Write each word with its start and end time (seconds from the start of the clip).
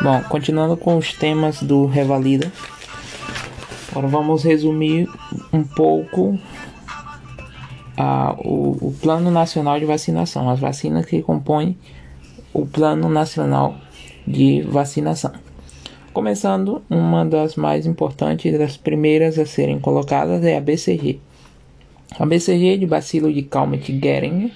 Bom, 0.00 0.22
continuando 0.28 0.76
com 0.76 0.96
os 0.96 1.12
temas 1.12 1.60
do 1.60 1.84
Revalida, 1.86 2.52
agora 3.90 4.06
vamos 4.06 4.44
resumir 4.44 5.08
um 5.52 5.64
pouco 5.64 6.38
a, 7.96 8.32
o, 8.38 8.78
o 8.80 8.94
Plano 9.02 9.28
Nacional 9.28 9.76
de 9.80 9.84
Vacinação, 9.84 10.48
as 10.48 10.60
vacinas 10.60 11.04
que 11.04 11.20
compõem 11.20 11.76
o 12.54 12.64
Plano 12.64 13.08
Nacional 13.08 13.74
de 14.24 14.62
Vacinação. 14.62 15.32
Começando, 16.12 16.80
uma 16.88 17.24
das 17.26 17.56
mais 17.56 17.84
importantes, 17.84 18.56
das 18.56 18.76
primeiras 18.76 19.36
a 19.36 19.44
serem 19.44 19.80
colocadas 19.80 20.44
é 20.44 20.56
a 20.56 20.60
BCG. 20.60 21.18
A 22.16 22.24
BCG 22.24 22.78
de 22.78 22.86
bacilo 22.86 23.32
de 23.32 23.42
Calmette-Guerin 23.42 24.52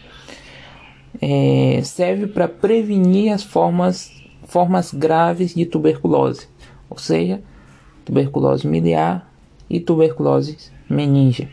é, 1.20 1.80
serve 1.82 2.28
para 2.28 2.46
prevenir 2.46 3.32
as 3.32 3.42
formas 3.42 4.21
formas 4.52 4.92
graves 4.92 5.54
de 5.54 5.64
tuberculose, 5.64 6.46
ou 6.90 6.98
seja, 6.98 7.40
tuberculose 8.04 8.66
miliar 8.66 9.26
e 9.68 9.80
tuberculose 9.80 10.58
meninge. 10.88 11.48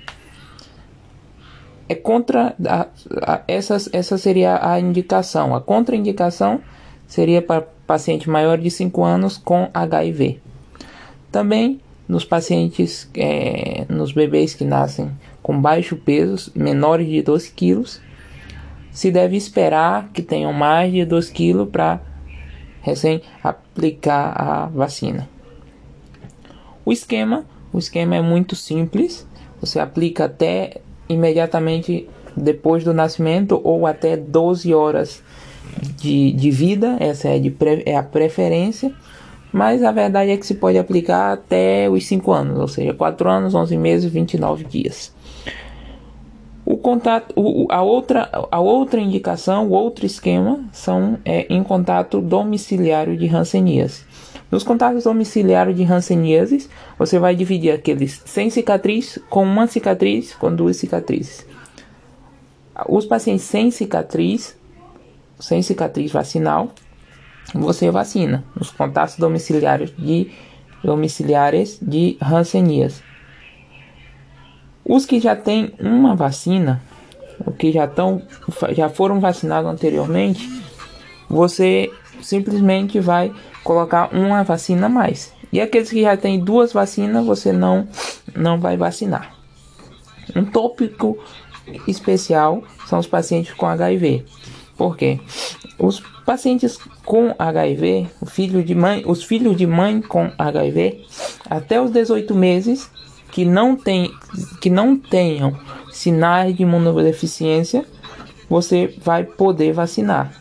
É 1.87 1.95
contra 1.95 2.55
a, 2.67 2.87
a, 3.23 3.41
essas, 3.47 3.89
essa 3.93 4.17
seria 4.17 4.59
a 4.61 4.79
indicação. 4.79 5.55
A 5.55 5.61
contraindicação 5.61 6.59
seria 7.07 7.41
para 7.41 7.61
paciente 7.87 8.29
maior 8.29 8.57
de 8.57 8.69
5 8.69 9.03
anos 9.03 9.37
com 9.37 9.69
HIV. 9.73 10.39
Também 11.31 11.79
nos 12.07 12.25
pacientes, 12.25 13.09
é, 13.15 13.85
nos 13.87 14.11
bebês 14.11 14.53
que 14.53 14.65
nascem 14.65 15.09
com 15.41 15.59
baixo 15.59 15.95
peso, 15.95 16.51
menores 16.53 17.07
de 17.07 17.21
12 17.21 17.51
quilos, 17.51 18.01
se 18.91 19.09
deve 19.09 19.37
esperar 19.37 20.09
que 20.11 20.21
tenham 20.21 20.51
mais 20.51 20.91
de 20.91 21.05
2 21.05 21.29
quilos 21.29 21.69
para 21.69 22.01
recém 22.89 23.21
aplicar 23.43 24.33
a 24.35 24.65
vacina. 24.67 25.27
O 26.85 26.91
esquema, 26.91 27.45
o 27.71 27.79
esquema 27.79 28.15
é 28.15 28.21
muito 28.21 28.55
simples. 28.55 29.27
Você 29.61 29.79
aplica 29.79 30.25
até 30.25 30.81
imediatamente 31.07 32.07
depois 32.35 32.83
do 32.83 32.93
nascimento 32.93 33.59
ou 33.63 33.85
até 33.85 34.15
12 34.15 34.73
horas 34.73 35.23
de, 35.97 36.31
de 36.31 36.51
vida, 36.51 36.97
essa 36.99 37.29
é, 37.29 37.39
de, 37.39 37.55
é 37.85 37.95
a 37.95 38.03
preferência, 38.03 38.93
mas 39.51 39.83
a 39.83 39.91
verdade 39.91 40.31
é 40.31 40.37
que 40.37 40.45
se 40.45 40.55
pode 40.55 40.77
aplicar 40.77 41.33
até 41.33 41.89
os 41.89 42.05
5 42.05 42.31
anos, 42.31 42.59
ou 42.59 42.67
seja, 42.67 42.93
4 42.93 43.29
anos, 43.29 43.55
11 43.55 43.77
meses, 43.77 44.11
29 44.11 44.63
dias. 44.63 45.11
Contato, 46.89 47.35
a, 47.69 47.83
outra, 47.83 48.27
a 48.49 48.59
outra 48.59 48.99
indicação, 48.99 49.67
o 49.67 49.73
outro 49.73 50.07
esquema, 50.07 50.59
são 50.71 51.19
é, 51.23 51.45
em 51.47 51.63
contato 51.63 52.19
domiciliário 52.19 53.15
de 53.15 53.27
Hanseníase. 53.27 54.05
Nos 54.49 54.63
contatos 54.63 55.03
domiciliários 55.03 55.77
de 55.77 55.83
Hanseníase, 55.83 56.67
você 56.97 57.19
vai 57.19 57.35
dividir 57.35 57.71
aqueles 57.71 58.23
sem 58.25 58.49
cicatriz 58.49 59.19
com 59.29 59.43
uma 59.43 59.67
cicatriz 59.67 60.33
com 60.33 60.51
duas 60.55 60.77
cicatrizes. 60.77 61.45
Os 62.87 63.05
pacientes 63.05 63.45
sem 63.45 63.69
cicatriz, 63.69 64.57
sem 65.39 65.61
cicatriz 65.61 66.11
vacinal, 66.11 66.71
você 67.53 67.91
vacina 67.91 68.43
nos 68.55 68.71
contatos 68.71 69.15
domiciliários 69.15 69.93
de 69.95 70.31
domiciliares 70.83 71.77
de 71.79 72.17
Hanseníase. 72.19 73.03
Os 74.89 75.05
que 75.05 75.19
já 75.19 75.35
têm 75.35 75.71
uma 75.79 76.15
vacina, 76.15 76.81
os 77.45 77.55
que 77.57 77.71
já, 77.71 77.85
tão, 77.85 78.23
já 78.71 78.89
foram 78.89 79.19
vacinados 79.19 79.69
anteriormente, 79.69 80.49
você 81.29 81.91
simplesmente 82.23 82.99
vai 82.99 83.31
colocar 83.63 84.09
uma 84.11 84.43
vacina 84.43 84.87
a 84.87 84.89
mais. 84.89 85.31
E 85.53 85.61
aqueles 85.61 85.91
que 85.91 86.01
já 86.01 86.17
têm 86.17 86.43
duas 86.43 86.73
vacinas, 86.73 87.23
você 87.23 87.53
não, 87.53 87.87
não 88.35 88.59
vai 88.59 88.77
vacinar. 88.77 89.35
Um 90.35 90.43
tópico 90.43 91.19
especial 91.87 92.63
são 92.87 92.97
os 92.97 93.05
pacientes 93.05 93.53
com 93.53 93.67
HIV. 93.67 94.25
Por 94.75 94.97
quê? 94.97 95.19
Os 95.77 95.99
pacientes 96.25 96.79
com 97.05 97.35
HIV, 97.37 98.07
filho 98.25 98.63
de 98.63 98.73
mãe, 98.73 99.03
os 99.05 99.23
filhos 99.23 99.55
de 99.55 99.67
mãe 99.67 100.01
com 100.01 100.31
HIV, 100.35 101.05
até 101.47 101.79
os 101.79 101.91
18 101.91 102.33
meses, 102.33 102.89
que 103.31 103.45
não, 103.45 103.75
tem, 103.75 104.11
que 104.59 104.69
não 104.69 104.97
tenham 104.97 105.55
sinais 105.91 106.55
de 106.55 106.63
imunodeficiência, 106.63 107.85
você 108.49 108.93
vai 109.03 109.23
poder 109.23 109.73
vacinar. 109.73 110.33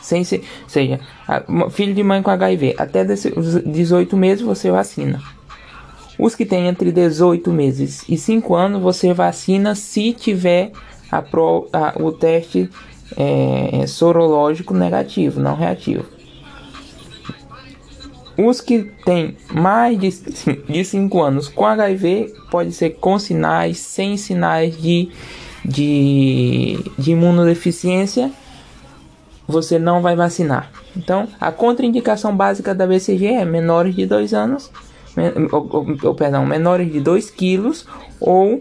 Sem 0.00 0.22
ser, 0.22 0.44
seja, 0.68 1.00
filho 1.70 1.94
de 1.94 2.02
mãe 2.02 2.22
com 2.22 2.30
HIV, 2.30 2.74
até 2.76 3.04
18 3.04 4.16
meses 4.16 4.44
você 4.44 4.70
vacina. 4.70 5.22
Os 6.18 6.34
que 6.34 6.44
têm 6.44 6.68
entre 6.68 6.92
18 6.92 7.50
meses 7.50 8.04
e 8.08 8.16
5 8.16 8.54
anos, 8.54 8.82
você 8.82 9.12
vacina 9.12 9.74
se 9.74 10.12
tiver 10.12 10.72
a 11.10 11.22
pro, 11.22 11.68
a, 11.72 11.94
o 12.00 12.12
teste 12.12 12.70
é, 13.16 13.86
sorológico 13.86 14.74
negativo, 14.74 15.40
não 15.40 15.56
reativo. 15.56 16.13
Os 18.36 18.60
que 18.60 18.90
têm 19.04 19.36
mais 19.52 19.98
de 19.98 20.84
5 20.84 21.22
anos 21.22 21.48
com 21.48 21.64
HIV 21.64 22.34
pode 22.50 22.72
ser 22.72 22.90
com 22.90 23.18
sinais, 23.18 23.78
sem 23.78 24.16
sinais 24.16 24.76
de, 24.76 25.10
de, 25.64 26.78
de 26.98 27.12
imunodeficiência, 27.12 28.32
você 29.46 29.78
não 29.78 30.02
vai 30.02 30.16
vacinar. 30.16 30.70
Então, 30.96 31.28
a 31.40 31.52
contraindicação 31.52 32.36
básica 32.36 32.74
da 32.74 32.86
BCG 32.86 33.26
é 33.26 33.44
menores 33.44 33.94
de 33.94 34.06
2 34.06 34.34
anos, 34.34 34.70
ou, 35.52 35.86
ou, 36.02 36.14
perdão, 36.14 36.44
menores 36.44 36.90
de 36.90 37.00
2 37.00 37.30
quilos 37.30 37.86
ou 38.20 38.60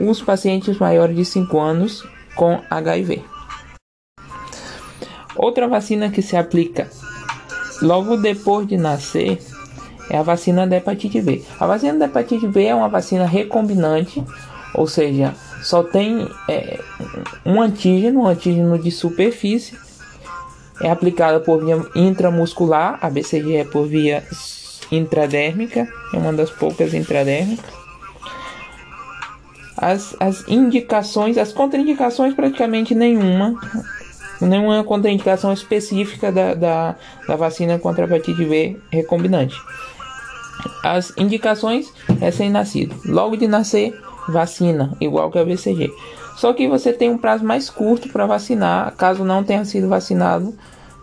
os 0.00 0.22
pacientes 0.22 0.78
maiores 0.78 1.16
de 1.16 1.24
5 1.24 1.58
anos 1.58 2.06
com 2.36 2.60
HIV. 2.70 3.24
Outra 5.36 5.66
vacina 5.66 6.10
que 6.10 6.22
se 6.22 6.36
aplica 6.36 6.88
logo 7.82 8.16
depois 8.16 8.66
de 8.66 8.76
nascer 8.76 9.38
é 10.10 10.18
a 10.18 10.22
vacina 10.22 10.66
da 10.66 10.76
hepatite 10.76 11.20
B. 11.20 11.42
A 11.58 11.66
vacina 11.66 11.96
da 11.96 12.06
hepatite 12.06 12.46
B 12.48 12.64
é 12.64 12.74
uma 12.74 12.88
vacina 12.88 13.24
recombinante, 13.24 14.24
ou 14.74 14.86
seja, 14.86 15.34
só 15.62 15.82
tem 15.82 16.28
é, 16.48 16.80
um 17.46 17.62
antígeno, 17.62 18.22
um 18.22 18.26
antígeno 18.26 18.78
de 18.78 18.90
superfície, 18.90 19.78
é 20.80 20.90
aplicada 20.90 21.38
por 21.38 21.64
via 21.64 21.80
intramuscular, 21.94 22.98
a 23.00 23.08
BCG 23.08 23.56
é 23.56 23.64
por 23.64 23.86
via 23.86 24.24
intradérmica, 24.90 25.88
é 26.12 26.16
uma 26.16 26.32
das 26.32 26.50
poucas 26.50 26.92
intradérmicas. 26.92 27.78
As, 29.76 30.16
as 30.18 30.46
indicações, 30.48 31.38
as 31.38 31.52
contraindicações 31.52 32.34
praticamente 32.34 32.94
nenhuma 32.94 33.54
nenhuma 34.46 34.82
contraindicação 34.84 35.52
específica 35.52 36.30
da, 36.30 36.54
da, 36.54 36.96
da 37.26 37.36
vacina 37.36 37.78
contra 37.78 38.04
a 38.04 38.06
hepatite 38.06 38.44
B 38.44 38.76
recombinante. 38.90 39.60
As 40.82 41.12
indicações 41.16 41.92
é 42.20 42.30
sem 42.30 42.50
nascido. 42.50 42.94
Logo 43.04 43.36
de 43.36 43.46
nascer, 43.46 43.98
vacina, 44.28 44.92
igual 45.00 45.30
que 45.30 45.38
a 45.38 45.44
BCG. 45.44 45.92
Só 46.36 46.52
que 46.52 46.68
você 46.68 46.92
tem 46.92 47.10
um 47.10 47.18
prazo 47.18 47.44
mais 47.44 47.68
curto 47.68 48.08
para 48.08 48.26
vacinar, 48.26 48.94
caso 48.96 49.24
não 49.24 49.44
tenha 49.44 49.64
sido 49.64 49.88
vacinado 49.88 50.54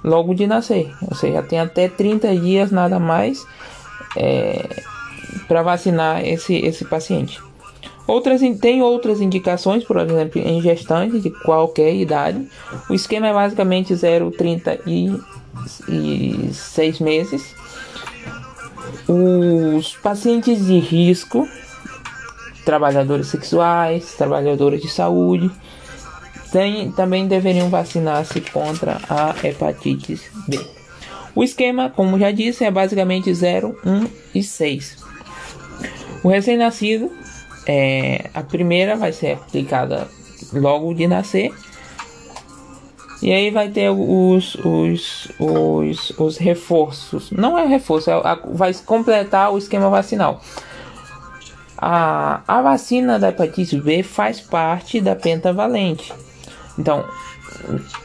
logo 0.03 0.33
de 0.33 0.47
nascer. 0.47 0.91
Ou 1.07 1.15
seja, 1.15 1.43
tem 1.43 1.59
até 1.59 1.87
30 1.87 2.35
dias 2.37 2.71
nada 2.71 2.99
mais 2.99 3.45
é, 4.15 4.83
para 5.47 5.61
vacinar 5.61 6.25
esse, 6.25 6.55
esse 6.55 6.85
paciente. 6.85 7.41
Outras, 8.07 8.39
tem 8.61 8.81
outras 8.81 9.19
indicações, 9.19 9.83
por 9.83 9.97
exemplo, 9.97 10.41
em 10.41 10.61
gestantes 10.61 11.21
de 11.21 11.29
qualquer 11.29 11.93
idade. 11.93 12.47
O 12.89 12.93
esquema 12.93 13.27
é 13.27 13.33
basicamente 13.33 13.93
0, 13.93 14.31
30 14.31 14.79
e, 14.87 15.19
e 15.89 16.53
6 16.53 16.99
meses. 17.01 17.53
Os 19.09 19.97
pacientes 19.97 20.65
de 20.65 20.79
risco, 20.79 21.45
trabalhadores 22.63 23.27
sexuais, 23.27 24.13
trabalhadores 24.13 24.81
de 24.81 24.87
saúde, 24.87 25.51
tem, 26.49 26.91
também 26.93 27.27
deveriam 27.27 27.69
vacinar-se 27.69 28.39
contra 28.39 29.01
a 29.09 29.35
hepatite 29.45 30.19
B. 30.47 30.59
O 31.35 31.43
esquema, 31.43 31.89
como 31.89 32.17
já 32.17 32.31
disse, 32.31 32.63
é 32.63 32.71
basicamente 32.71 33.33
0, 33.33 33.77
1 33.85 34.07
e 34.33 34.41
6. 34.41 34.97
O 36.23 36.29
recém-nascido 36.29 37.11
é, 37.67 38.29
a 38.33 38.41
primeira 38.41 38.95
vai 38.95 39.11
ser 39.11 39.33
aplicada 39.33 40.07
logo 40.53 40.93
de 40.93 41.05
nascer. 41.05 41.53
E 43.21 43.33
aí 43.33 43.51
vai 43.51 43.67
ter 43.69 43.89
os, 43.89 44.55
os, 44.55 45.27
os, 45.39 46.11
os 46.11 46.37
reforços. 46.37 47.31
Não 47.31 47.57
é 47.57 47.65
reforço, 47.65 48.09
é, 48.09 48.21
vai 48.53 48.73
completar 48.73 49.51
o 49.51 49.57
esquema 49.57 49.89
vacinal. 49.89 50.41
A, 51.77 52.41
a 52.47 52.61
vacina 52.61 53.19
da 53.19 53.29
hepatite 53.29 53.79
B 53.79 54.01
faz 54.01 54.39
parte 54.39 55.01
da 55.01 55.15
pentavalente. 55.15 56.13
Então, 56.77 57.03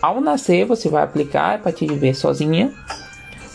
ao 0.00 0.20
nascer, 0.20 0.67
você 0.67 0.88
vai 0.88 1.03
aplicar 1.03 1.50
a 1.50 1.55
hepatite 1.55 1.94
B 1.94 2.12
sozinha. 2.15 2.73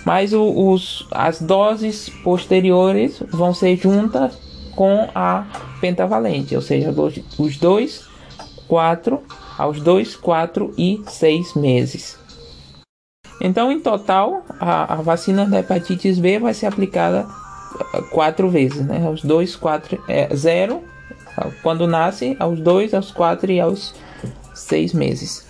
mas 0.06 0.31
o, 0.31 0.71
os, 0.71 1.07
as 1.12 1.42
doses 1.42 2.07
posteriores 2.24 3.21
vão 3.30 3.53
ser 3.53 3.75
juntas 3.75 4.47
com 4.77 5.09
a 5.15 5.44
pentavalente, 5.81 6.56
ou 6.56 6.62
seja, 6.62 6.94
os 7.39 7.57
dois, 7.57 8.07
quatro, 8.68 9.24
aos 9.57 9.81
dois, 9.81 10.15
quatro 10.15 10.71
e 10.77 11.01
seis 11.07 11.56
meses. 11.56 12.19
Então, 13.41 13.71
em 13.71 13.79
total, 13.79 14.45
a, 14.59 14.94
a 14.94 14.95
vacina 14.97 15.47
da 15.47 15.59
hepatite 15.59 16.13
B 16.13 16.38
vai 16.38 16.53
ser 16.53 16.68
aplicada 16.68 17.25
eh, 17.95 18.01
quatro 18.12 18.50
vezes, 18.50 18.85
né? 18.85 19.03
Aos 19.03 19.24
dois, 19.24 19.56
quatro, 19.56 20.00
é, 20.07 20.33
zero, 20.35 20.83
quando 21.63 21.88
nasce, 21.88 22.38
aos 22.39 22.59
dois, 22.59 22.94
aos 22.94 23.12
quatro 23.12 23.51
e 23.51 23.59
aos 23.59 23.95
seis 24.53 24.94
meses. 24.94 25.47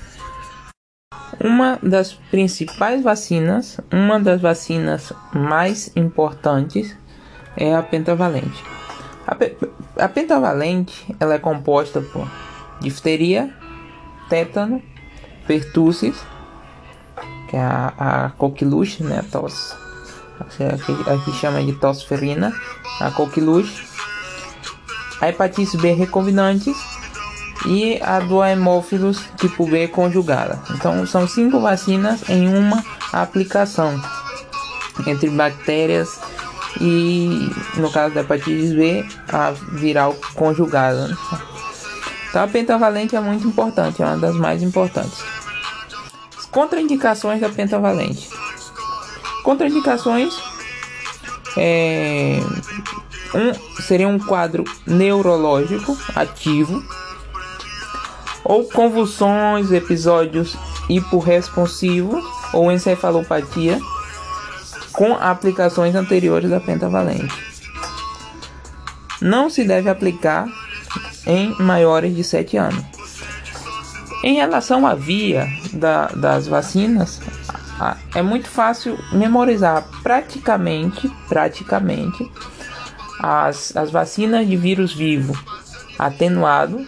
Uma 1.44 1.78
das 1.84 2.14
principais 2.14 3.04
vacinas, 3.04 3.78
uma 3.92 4.20
das 4.22 4.40
vacinas 4.40 5.12
mais 5.34 5.92
importantes 5.98 6.96
é 7.58 7.76
a 7.76 7.84
pentavalente. 7.84 8.77
A, 9.28 9.36
pe 9.36 9.58
a 9.98 10.08
pentavalente 10.08 11.14
ela 11.20 11.34
é 11.34 11.40
composta 11.40 12.02
por 12.02 12.28
difteria, 12.80 13.54
tétano, 14.30 14.82
pertussis, 15.46 16.16
que 17.50 17.58
é 17.58 17.62
a, 17.62 17.94
a 17.98 18.30
coqueluche, 18.32 19.04
né, 19.04 19.20
a 19.20 19.24
tosse, 19.24 19.76
aqui, 20.40 21.10
aqui 21.10 21.32
chama 21.34 21.62
de 21.62 21.74
tosferina, 21.74 22.54
a 23.02 23.12
coqueluche, 23.12 23.86
a 25.20 25.28
hepatite 25.28 25.78
B 25.78 25.92
recombinantes 25.94 26.78
e 27.66 28.00
a 28.02 28.20
do 28.20 28.44
hemófilos 28.44 29.20
tipo 29.38 29.66
B 29.66 29.88
conjugada. 29.88 30.60
Então 30.72 31.06
são 31.06 31.28
cinco 31.28 31.60
vacinas 31.60 32.30
em 32.30 32.48
uma 32.48 32.84
aplicação 33.12 34.00
entre 35.06 35.30
bactérias 35.30 36.20
e 36.80 37.50
no 37.76 37.92
caso 37.92 38.14
da 38.14 38.22
hepatite 38.22 38.76
B 38.76 39.06
a 39.32 39.52
viral 39.52 40.16
conjugada. 40.36 41.08
Né? 41.08 41.18
Então 42.30 42.44
a 42.44 42.48
pentavalente 42.48 43.16
é 43.16 43.20
muito 43.20 43.48
importante, 43.48 44.02
é 44.02 44.06
uma 44.06 44.18
das 44.18 44.36
mais 44.36 44.62
importantes. 44.62 45.24
Contraindicações 46.52 47.42
da 47.42 47.50
pentavalente. 47.50 48.30
Contraindicações 49.44 50.34
é, 51.56 52.40
um, 53.34 53.82
seria 53.82 54.08
um 54.08 54.20
quadro 54.20 54.64
neurológico 54.86 55.98
ativo 56.16 56.84
ou 58.44 58.66
convulsões, 58.66 59.72
episódios 59.72 60.56
hiporresponsivos 60.90 62.24
ou 62.54 62.72
encefalopatia 62.72 63.80
com 64.98 65.14
aplicações 65.14 65.94
anteriores 65.94 66.50
da 66.50 66.60
pentavalente. 66.60 67.32
Não 69.22 69.48
se 69.48 69.64
deve 69.64 69.90
aplicar 69.90 70.48
em 71.28 71.56
maiores 71.62 72.16
de 72.16 72.24
7 72.24 72.58
anos. 72.58 72.84
Em 74.24 74.34
relação 74.34 74.88
à 74.88 74.96
via 74.96 75.46
da, 75.72 76.08
das 76.08 76.48
vacinas, 76.48 77.22
é 78.16 78.24
muito 78.24 78.50
fácil 78.50 78.98
memorizar 79.12 79.88
praticamente, 80.02 81.08
praticamente 81.30 82.28
as, 83.20 83.78
as 83.78 83.92
vacinas 83.92 84.48
de 84.48 84.58
vírus 84.58 84.96
vivo 84.96 85.38
atenuado 86.00 86.84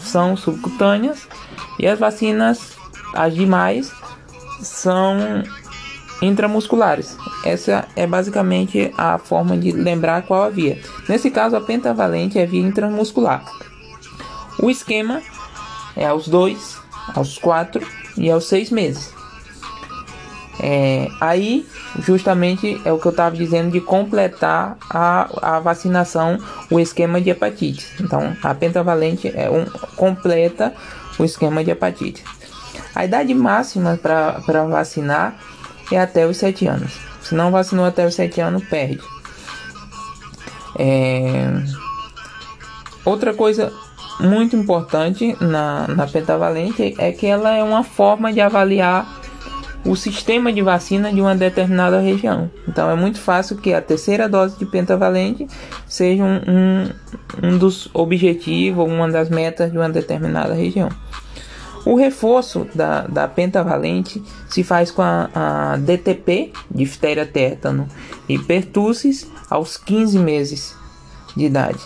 são 0.00 0.34
subcutâneas 0.34 1.28
e 1.78 1.86
as 1.86 1.98
vacinas, 1.98 2.72
as 3.14 3.34
demais, 3.34 3.92
são 4.62 5.42
intramusculares. 6.22 7.16
Essa 7.44 7.86
é 7.96 8.06
basicamente 8.06 8.92
a 8.96 9.18
forma 9.18 9.56
de 9.56 9.72
lembrar 9.72 10.22
qual 10.22 10.42
a 10.42 10.48
via. 10.48 10.78
Nesse 11.08 11.30
caso, 11.30 11.56
a 11.56 11.60
pentavalente 11.60 12.38
é 12.38 12.46
via 12.46 12.60
intramuscular. 12.60 13.44
O 14.62 14.70
esquema 14.70 15.22
é 15.96 16.06
aos 16.06 16.28
2, 16.28 16.78
aos 17.14 17.38
4 17.38 17.86
e 18.16 18.30
aos 18.30 18.46
6 18.48 18.70
meses. 18.70 19.14
É, 20.62 21.08
aí, 21.20 21.66
justamente 22.00 22.78
é 22.84 22.92
o 22.92 22.98
que 22.98 23.06
eu 23.06 23.10
estava 23.10 23.34
dizendo 23.34 23.70
de 23.70 23.80
completar 23.80 24.76
a, 24.90 25.56
a 25.56 25.60
vacinação, 25.60 26.38
o 26.70 26.78
esquema 26.78 27.18
de 27.18 27.30
hepatite. 27.30 27.86
Então, 27.98 28.36
a 28.42 28.54
pentavalente 28.54 29.32
é 29.34 29.48
um 29.48 29.64
completa 29.96 30.74
o 31.18 31.24
esquema 31.24 31.64
de 31.64 31.70
hepatite. 31.70 32.24
A 32.94 33.04
idade 33.04 33.32
máxima 33.34 33.98
para 34.00 34.64
vacinar 34.66 35.38
é 35.94 36.00
até 36.00 36.26
os 36.26 36.36
7 36.36 36.66
anos. 36.66 36.98
Se 37.22 37.34
não 37.34 37.50
vacinou 37.50 37.84
até 37.84 38.06
os 38.06 38.14
7 38.14 38.40
anos, 38.40 38.64
perde. 38.64 39.00
É... 40.78 41.50
Outra 43.04 43.34
coisa 43.34 43.72
muito 44.20 44.54
importante 44.54 45.36
na, 45.40 45.88
na 45.88 46.06
pentavalente 46.06 46.94
é 46.98 47.12
que 47.12 47.26
ela 47.26 47.54
é 47.54 47.62
uma 47.62 47.82
forma 47.82 48.32
de 48.32 48.40
avaliar 48.40 49.20
o 49.84 49.96
sistema 49.96 50.52
de 50.52 50.60
vacina 50.60 51.12
de 51.12 51.20
uma 51.20 51.34
determinada 51.34 51.98
região. 52.00 52.50
Então 52.68 52.90
é 52.90 52.94
muito 52.94 53.18
fácil 53.18 53.56
que 53.56 53.72
a 53.72 53.80
terceira 53.80 54.28
dose 54.28 54.58
de 54.58 54.66
pentavalente 54.66 55.46
seja 55.86 56.22
um, 56.22 56.40
um, 56.46 56.88
um 57.42 57.58
dos 57.58 57.88
objetivos, 57.94 58.86
uma 58.86 59.08
das 59.08 59.30
metas 59.30 59.72
de 59.72 59.78
uma 59.78 59.88
determinada 59.88 60.52
região. 60.52 60.90
O 61.90 61.96
reforço 61.96 62.68
da, 62.72 63.00
da 63.08 63.26
pentavalente 63.26 64.22
se 64.48 64.62
faz 64.62 64.92
com 64.92 65.02
a, 65.02 65.28
a 65.34 65.76
DTP, 65.76 66.52
difteria 66.70 67.26
tétano 67.26 67.88
e 68.28 68.38
pertussis, 68.38 69.28
aos 69.50 69.76
15 69.76 70.16
meses 70.20 70.76
de 71.36 71.46
idade 71.46 71.80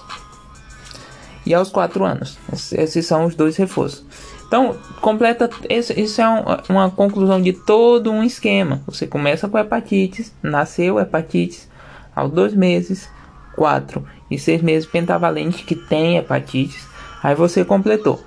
e 1.46 1.54
aos 1.54 1.70
4 1.70 2.04
anos. 2.04 2.36
Esses 2.72 3.06
são 3.06 3.24
os 3.24 3.34
dois 3.34 3.56
reforços. 3.56 4.04
Então, 4.46 4.76
completa. 5.00 5.48
Isso 5.70 6.20
é 6.20 6.28
um, 6.28 6.42
uma 6.68 6.90
conclusão 6.90 7.40
de 7.40 7.54
todo 7.54 8.12
um 8.12 8.22
esquema. 8.22 8.82
Você 8.84 9.06
começa 9.06 9.48
com 9.48 9.58
hepatites, 9.58 10.34
nasceu 10.42 11.00
hepatites 11.00 11.66
aos 12.14 12.30
dois 12.30 12.52
meses, 12.52 13.08
quatro 13.56 14.06
e 14.30 14.38
seis 14.38 14.60
meses 14.60 14.86
pentavalente 14.86 15.64
que 15.64 15.74
tem 15.74 16.18
hepatites. 16.18 16.86
Aí 17.22 17.34
você 17.34 17.64
completou. 17.64 18.22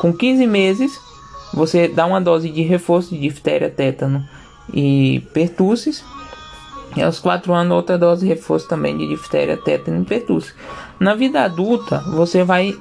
Com 0.00 0.14
15 0.14 0.46
meses, 0.46 0.98
você 1.52 1.86
dá 1.86 2.06
uma 2.06 2.22
dose 2.22 2.48
de 2.48 2.62
reforço 2.62 3.10
de 3.10 3.20
difteria, 3.20 3.68
tétano 3.68 4.26
e 4.72 5.20
pertussis. 5.34 6.02
E 6.96 7.02
aos 7.02 7.18
4 7.18 7.52
anos, 7.52 7.76
outra 7.76 7.98
dose 7.98 8.22
de 8.22 8.28
reforço 8.32 8.66
também 8.66 8.96
de 8.96 9.06
difteria, 9.06 9.58
tétano 9.58 10.00
e 10.00 10.04
pertussis. 10.06 10.54
Na 10.98 11.14
vida 11.14 11.42
adulta, 11.42 11.98
você 12.14 12.42
vai 12.42 12.74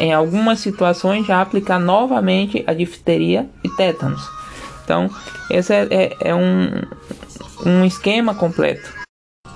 em 0.00 0.12
algumas 0.12 0.58
situações 0.58 1.24
já 1.24 1.40
aplicar 1.40 1.78
novamente 1.78 2.64
a 2.66 2.74
difteria 2.74 3.48
e 3.62 3.68
tétanos. 3.70 4.28
Então, 4.82 5.08
esse 5.48 5.72
é, 5.72 5.86
é, 5.90 6.16
é 6.20 6.34
um, 6.34 6.70
um 7.64 7.84
esquema 7.84 8.34
completo. 8.34 8.92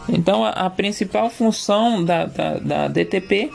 Então, 0.08 0.44
a, 0.44 0.50
a 0.50 0.70
principal 0.70 1.28
função 1.30 2.04
da, 2.04 2.26
da, 2.26 2.54
da, 2.54 2.88
DTP 2.88 3.50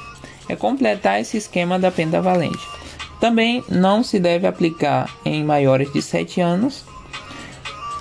é 0.49 0.55
completar 0.57 1.21
esse 1.21 1.37
esquema 1.37 1.79
da 1.79 1.89
pentavalente. 1.89 2.82
Também 3.23 3.63
não 3.69 4.03
se 4.03 4.19
deve 4.19 4.45
aplicar 4.45 5.09
em 5.23 5.45
maiores 5.45 5.93
de 5.93 6.01
7 6.01 6.41
anos. 6.41 6.83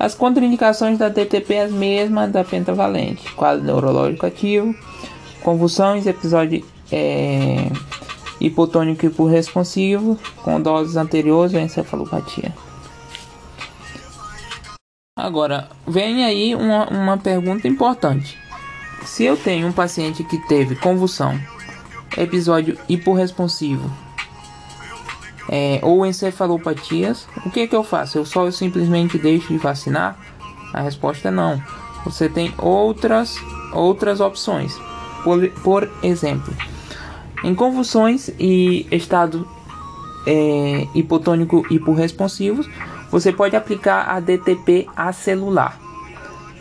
As 0.01 0.17
contraindicações 0.17 0.99
da 0.99 1.09
DTP 1.09 1.59
as 1.59 1.71
mesmas 1.71 2.33
da 2.33 2.43
pentavalente: 2.43 3.33
quadro 3.35 3.65
neurológico 3.65 4.27
ativo, 4.27 4.75
convulsões, 5.41 6.09
episódio 6.09 6.65
é, 6.91 7.71
hipotônico 8.41 9.07
hiporresponsivo 9.07 10.19
com 10.43 10.61
doses 10.61 10.97
anteriores 10.97 11.55
à 11.55 11.61
encefalopatia. 11.61 12.53
Agora, 15.17 15.69
vem 15.87 16.25
aí 16.25 16.53
uma, 16.57 16.89
uma 16.89 17.17
pergunta 17.17 17.69
importante. 17.69 18.37
Se 19.05 19.23
eu 19.23 19.37
tenho 19.37 19.69
um 19.69 19.73
paciente 19.73 20.25
que 20.25 20.39
teve 20.49 20.75
convulsão, 20.75 21.39
episódio 22.19 22.77
hiporresponsivo 22.89 23.89
é, 25.53 25.79
ou 25.83 26.07
encefalopatias, 26.07 27.29
o 27.45 27.51
que, 27.51 27.69
que 27.69 27.77
eu 27.77 27.85
faço? 27.85 28.17
Eu 28.17 28.25
só 28.25 28.47
eu 28.47 28.53
simplesmente 28.53 29.19
deixo 29.19 29.49
de 29.49 29.59
vacinar? 29.59 30.17
A 30.73 30.81
resposta 30.81 31.29
é 31.29 31.31
não. 31.31 31.63
Você 32.07 32.27
tem 32.27 32.55
outras, 32.57 33.37
outras 33.75 34.19
opções. 34.19 34.75
Por, 35.23 35.47
por 35.63 35.91
exemplo, 36.03 36.55
em 37.45 37.55
convulsões 37.55 38.31
e 38.41 38.87
estado 38.91 39.47
é, 40.27 40.89
hipotônico 40.95 41.67
hiporresponsivos, 41.71 42.67
você 43.11 43.31
pode 43.31 43.55
aplicar 43.55 44.09
a 44.09 44.21
DTP 44.21 44.87
acelular, 44.97 45.79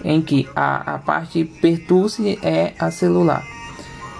em 0.04 0.22
que 0.22 0.50
a, 0.54 0.96
a 0.96 0.98
parte 1.00 1.46
pertusse 1.46 2.38
é 2.44 2.74
acelular. 2.78 3.42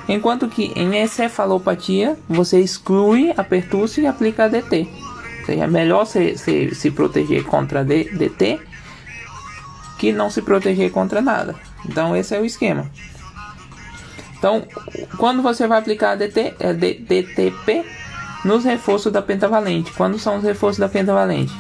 Enquanto 0.08 0.48
que 0.48 0.72
em 0.76 1.02
encefalopatia, 1.02 2.18
você 2.28 2.60
exclui 2.60 3.34
a 3.38 3.44
pertusse 3.44 4.02
e 4.02 4.08
aplica 4.08 4.46
a 4.46 4.48
DT. 4.48 4.88
Ou 5.40 5.46
seja, 5.46 5.64
é 5.64 5.68
melhor 5.68 6.06
se, 6.06 6.38
se, 6.38 6.76
se 6.76 6.92
proteger 6.92 7.44
contra 7.44 7.82
a 7.82 7.84
DT 7.84 8.60
que 9.98 10.12
não 10.12 10.30
se 10.30 10.42
proteger 10.42 10.92
contra 10.92 11.22
nada. 11.22 11.56
Então 11.86 12.16
esse 12.16 12.36
é 12.36 12.40
o 12.40 12.46
esquema. 12.46 12.90
Então, 14.38 14.66
quando 15.18 15.44
você 15.44 15.68
vai 15.68 15.78
aplicar 15.78 16.16
DT, 16.16 16.56
é, 16.60 16.74
DTP 16.74 17.86
nos 18.44 18.66
reforços 18.66 19.12
da 19.12 19.22
pentavalente. 19.22 19.92
Quando 19.94 20.18
são 20.18 20.38
os 20.38 20.44
reforços 20.44 20.80
da 20.80 20.90
pentavalente? 20.90 21.54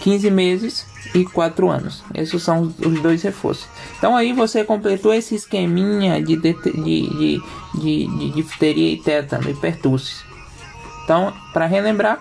15 0.00 0.30
meses 0.30 0.91
e 1.14 1.24
4 1.24 1.68
anos. 1.68 2.02
Esses 2.14 2.42
são 2.42 2.74
os 2.78 3.00
dois 3.00 3.22
reforços. 3.22 3.68
Então 3.98 4.16
aí 4.16 4.32
você 4.32 4.64
completou 4.64 5.12
esse 5.12 5.34
esqueminha 5.34 6.22
de, 6.22 6.36
de, 6.36 6.52
de, 6.52 7.40
de, 7.74 8.06
de 8.06 8.30
difteria 8.30 8.92
e 8.92 8.96
tétano 8.96 9.50
e 9.50 9.54
pertussis. 9.54 10.24
Então, 11.04 11.32
para 11.52 11.66
relembrar, 11.66 12.20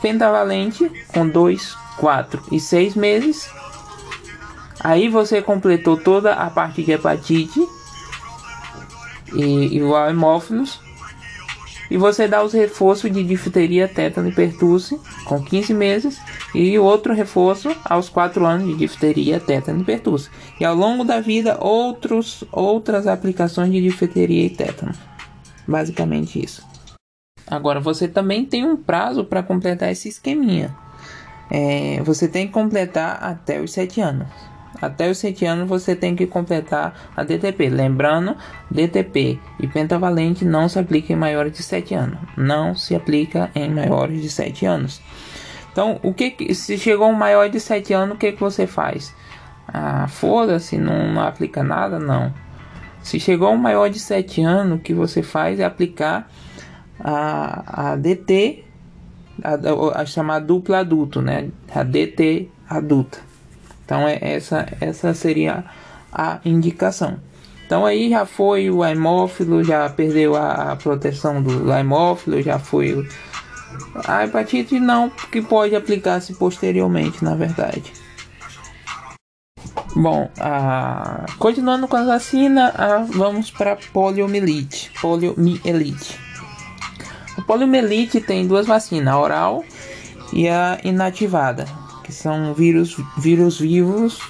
pentavalente 0.00 0.90
com 1.08 1.28
2, 1.28 1.76
4 1.98 2.42
e 2.52 2.60
6 2.60 2.94
meses. 2.94 3.48
Aí 4.80 5.08
você 5.08 5.40
completou 5.40 5.96
toda 5.96 6.34
a 6.34 6.50
parte 6.50 6.82
de 6.82 6.92
hepatite 6.92 7.60
e, 9.32 9.76
e 9.76 9.82
o 9.82 9.96
hemófilos 10.08 10.80
e 11.90 11.96
você 11.96 12.26
dá 12.26 12.42
os 12.42 12.52
reforços 12.52 13.10
de 13.12 13.22
difteria, 13.22 13.86
tétano 13.86 14.28
e 14.28 14.32
pertusse 14.32 14.98
com 15.24 15.42
15 15.42 15.74
meses 15.74 16.18
e 16.54 16.78
outro 16.78 17.12
reforço 17.12 17.74
aos 17.84 18.08
4 18.08 18.46
anos 18.46 18.66
de 18.68 18.76
difteria, 18.76 19.40
tétano 19.40 19.80
e 19.80 19.84
pertusse. 19.84 20.30
E 20.60 20.64
ao 20.64 20.74
longo 20.74 21.04
da 21.04 21.20
vida, 21.20 21.58
outros, 21.60 22.44
outras 22.52 23.06
aplicações 23.06 23.72
de 23.72 23.82
difteria 23.82 24.46
e 24.46 24.50
tétano. 24.50 24.92
Basicamente 25.66 26.42
isso. 26.42 26.64
Agora, 27.46 27.80
você 27.80 28.08
também 28.08 28.44
tem 28.44 28.64
um 28.64 28.76
prazo 28.76 29.24
para 29.24 29.42
completar 29.42 29.90
esse 29.90 30.08
esqueminha. 30.08 30.74
É, 31.50 32.00
você 32.02 32.26
tem 32.28 32.46
que 32.46 32.52
completar 32.52 33.22
até 33.22 33.60
os 33.60 33.72
7 33.72 34.00
anos. 34.00 34.28
Até 34.80 35.10
os 35.10 35.18
7 35.18 35.44
anos 35.44 35.68
você 35.68 35.94
tem 35.94 36.16
que 36.16 36.26
completar 36.26 37.12
a 37.16 37.22
DTP. 37.22 37.68
Lembrando, 37.68 38.36
DTP 38.70 39.38
e 39.60 39.66
pentavalente 39.66 40.44
não 40.44 40.68
se 40.68 40.78
aplica 40.78 41.12
em 41.12 41.16
maiores 41.16 41.52
de 41.52 41.62
7 41.62 41.94
anos. 41.94 42.18
Não 42.36 42.74
se 42.74 42.94
aplica 42.94 43.50
em 43.54 43.70
maiores 43.70 44.20
de 44.20 44.28
7 44.28 44.66
anos. 44.66 45.00
Então, 45.74 45.98
o 46.04 46.14
que 46.14 46.54
se 46.54 46.78
chegou 46.78 47.08
um 47.08 47.14
maior 47.14 47.50
de 47.50 47.58
7 47.58 47.92
anos, 47.92 48.14
o 48.14 48.18
que, 48.18 48.30
que 48.30 48.38
você 48.38 48.64
faz? 48.64 49.12
Ah, 49.66 50.06
foda-se, 50.06 50.78
não, 50.78 51.12
não 51.12 51.20
aplica 51.20 51.64
nada? 51.64 51.98
Não. 51.98 52.32
Se 53.02 53.18
chegou 53.18 53.50
um 53.50 53.56
maior 53.56 53.90
de 53.90 53.98
7 53.98 54.40
anos, 54.40 54.78
o 54.78 54.80
que 54.80 54.94
você 54.94 55.20
faz 55.20 55.58
é 55.58 55.64
aplicar 55.64 56.30
a, 57.00 57.90
a 57.90 57.96
DT, 57.96 58.62
a, 59.42 60.00
a 60.00 60.06
chamada 60.06 60.46
dupla 60.46 60.78
adulto, 60.78 61.20
né? 61.20 61.48
A 61.74 61.82
DT 61.82 62.48
adulta. 62.70 63.18
Então 63.84 64.06
é 64.06 64.16
essa 64.22 64.68
essa 64.80 65.12
seria 65.12 65.64
a 66.12 66.38
indicação. 66.44 67.18
Então 67.66 67.84
aí 67.84 68.10
já 68.10 68.24
foi 68.24 68.70
o 68.70 68.84
hemófilo, 68.84 69.64
já 69.64 69.90
perdeu 69.90 70.36
a, 70.36 70.70
a 70.70 70.76
proteção 70.76 71.42
do 71.42 71.72
hemófilo, 71.72 72.40
já 72.40 72.60
foi 72.60 73.04
a 74.06 74.24
hepatite 74.24 74.78
não, 74.80 75.10
que 75.10 75.40
pode 75.40 75.74
aplicar-se 75.74 76.34
posteriormente, 76.34 77.24
na 77.24 77.34
verdade. 77.34 77.92
Bom, 79.94 80.28
a... 80.40 81.26
continuando 81.38 81.86
com 81.86 81.96
a 81.96 82.04
vacina, 82.04 82.72
a... 82.76 82.98
vamos 82.98 83.50
para 83.50 83.76
poliomielite. 83.92 84.90
Poliomielite. 85.00 86.18
A 87.38 87.42
poliomielite 87.42 88.20
tem 88.20 88.46
duas 88.46 88.66
vacinas, 88.66 89.14
a 89.14 89.18
oral 89.18 89.64
e 90.32 90.48
a 90.48 90.78
inativada 90.84 91.66
que 92.04 92.12
são 92.12 92.54
vírus, 92.54 92.96
vírus 93.16 93.58
vivos 93.58 94.20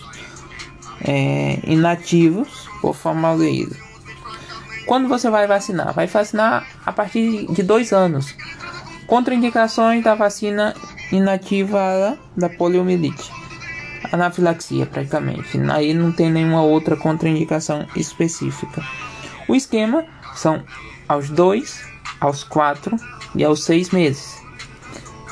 é, 1.02 1.58
inativos 1.64 2.68
por 2.80 2.94
formaldeído. 2.94 3.76
Quando 4.86 5.08
você 5.08 5.28
vai 5.28 5.46
vacinar? 5.46 5.92
Vai 5.92 6.06
vacinar 6.06 6.66
a 6.86 6.92
partir 6.92 7.46
de 7.50 7.62
dois 7.62 7.92
anos. 7.92 8.34
Contraindicações 9.06 10.02
da 10.02 10.14
vacina 10.14 10.74
inativa 11.12 12.18
da 12.36 12.48
poliomielite. 12.48 13.30
Anafilaxia, 14.12 14.86
praticamente. 14.86 15.58
Aí 15.70 15.92
não 15.92 16.12
tem 16.12 16.30
nenhuma 16.30 16.62
outra 16.62 16.96
contraindicação 16.96 17.86
específica. 17.96 18.82
O 19.48 19.54
esquema 19.54 20.04
são 20.34 20.62
aos 21.08 21.28
2, 21.30 21.84
aos 22.20 22.44
4 22.44 22.96
e 23.34 23.44
aos 23.44 23.64
6 23.64 23.90
meses. 23.90 24.42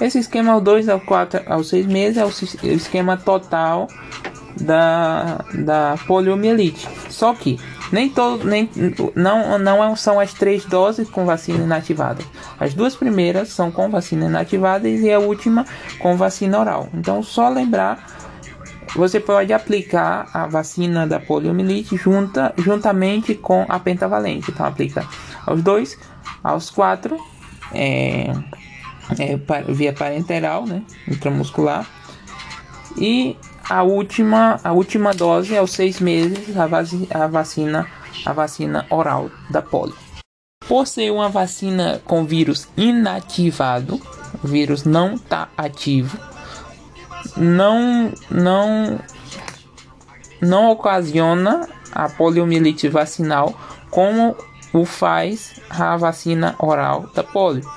Esse 0.00 0.18
esquema 0.18 0.60
2 0.60 0.88
ao 0.88 1.00
4 1.00 1.42
aos 1.46 1.68
6 1.68 1.86
meses 1.86 2.16
é 2.18 2.24
o 2.24 2.74
esquema 2.74 3.16
total 3.16 3.88
da, 4.60 5.44
da 5.54 5.96
poliomielite. 6.06 6.88
Só 7.08 7.34
que 7.34 7.58
nem 7.92 8.08
todo, 8.08 8.44
nem, 8.44 8.68
não, 9.14 9.58
não 9.58 9.84
é 9.84 9.96
são 9.96 10.18
as 10.18 10.32
três 10.32 10.64
doses 10.64 11.08
com 11.08 11.24
vacina 11.24 11.62
inativada. 11.62 12.22
As 12.58 12.74
duas 12.74 12.94
primeiras 12.94 13.48
são 13.48 13.70
com 13.70 13.90
vacina 13.90 14.26
inativada 14.26 14.88
e 14.88 15.12
a 15.12 15.18
última 15.18 15.66
com 15.98 16.16
vacina 16.16 16.58
oral. 16.58 16.88
Então, 16.94 17.22
só 17.22 17.48
lembrar, 17.48 18.06
você 18.94 19.18
pode 19.18 19.52
aplicar 19.52 20.28
a 20.32 20.46
vacina 20.46 21.06
da 21.06 21.18
poliomielite 21.18 21.96
junta, 21.96 22.54
juntamente 22.58 23.34
com 23.34 23.64
a 23.68 23.78
pentavalente. 23.78 24.50
Então, 24.50 24.66
aplica 24.66 25.06
aos 25.46 25.62
dois, 25.62 25.98
aos 26.42 26.70
quatro. 26.70 27.18
É, 27.74 28.32
é, 29.18 29.36
via 29.72 29.92
parenteral, 29.92 30.66
né, 30.66 30.82
intramuscular. 31.08 31.86
E 32.96 33.36
a 33.68 33.82
última, 33.82 34.60
a 34.62 34.72
última 34.72 35.12
dose 35.12 35.56
aos 35.56 35.72
seis 35.72 36.00
meses 36.00 36.56
a, 36.56 36.64
a 36.64 37.26
vacina, 37.26 37.86
a 38.24 38.32
vacina 38.32 38.86
oral 38.90 39.30
da 39.50 39.62
polio. 39.62 40.01
Por 40.68 40.86
ser 40.86 41.10
uma 41.10 41.28
vacina 41.28 42.00
com 42.04 42.24
vírus 42.24 42.68
inativado, 42.76 44.00
o 44.42 44.46
vírus 44.46 44.84
não 44.84 45.14
está 45.14 45.48
ativo, 45.56 46.18
não, 47.36 48.12
não, 48.30 48.98
não 50.40 50.70
ocasiona 50.70 51.68
a 51.92 52.08
poliomielite 52.08 52.88
vacinal 52.88 53.54
como 53.90 54.36
o 54.72 54.84
faz 54.84 55.60
a 55.68 55.96
vacina 55.96 56.54
oral 56.58 57.10
da 57.14 57.22
polio. 57.22 57.68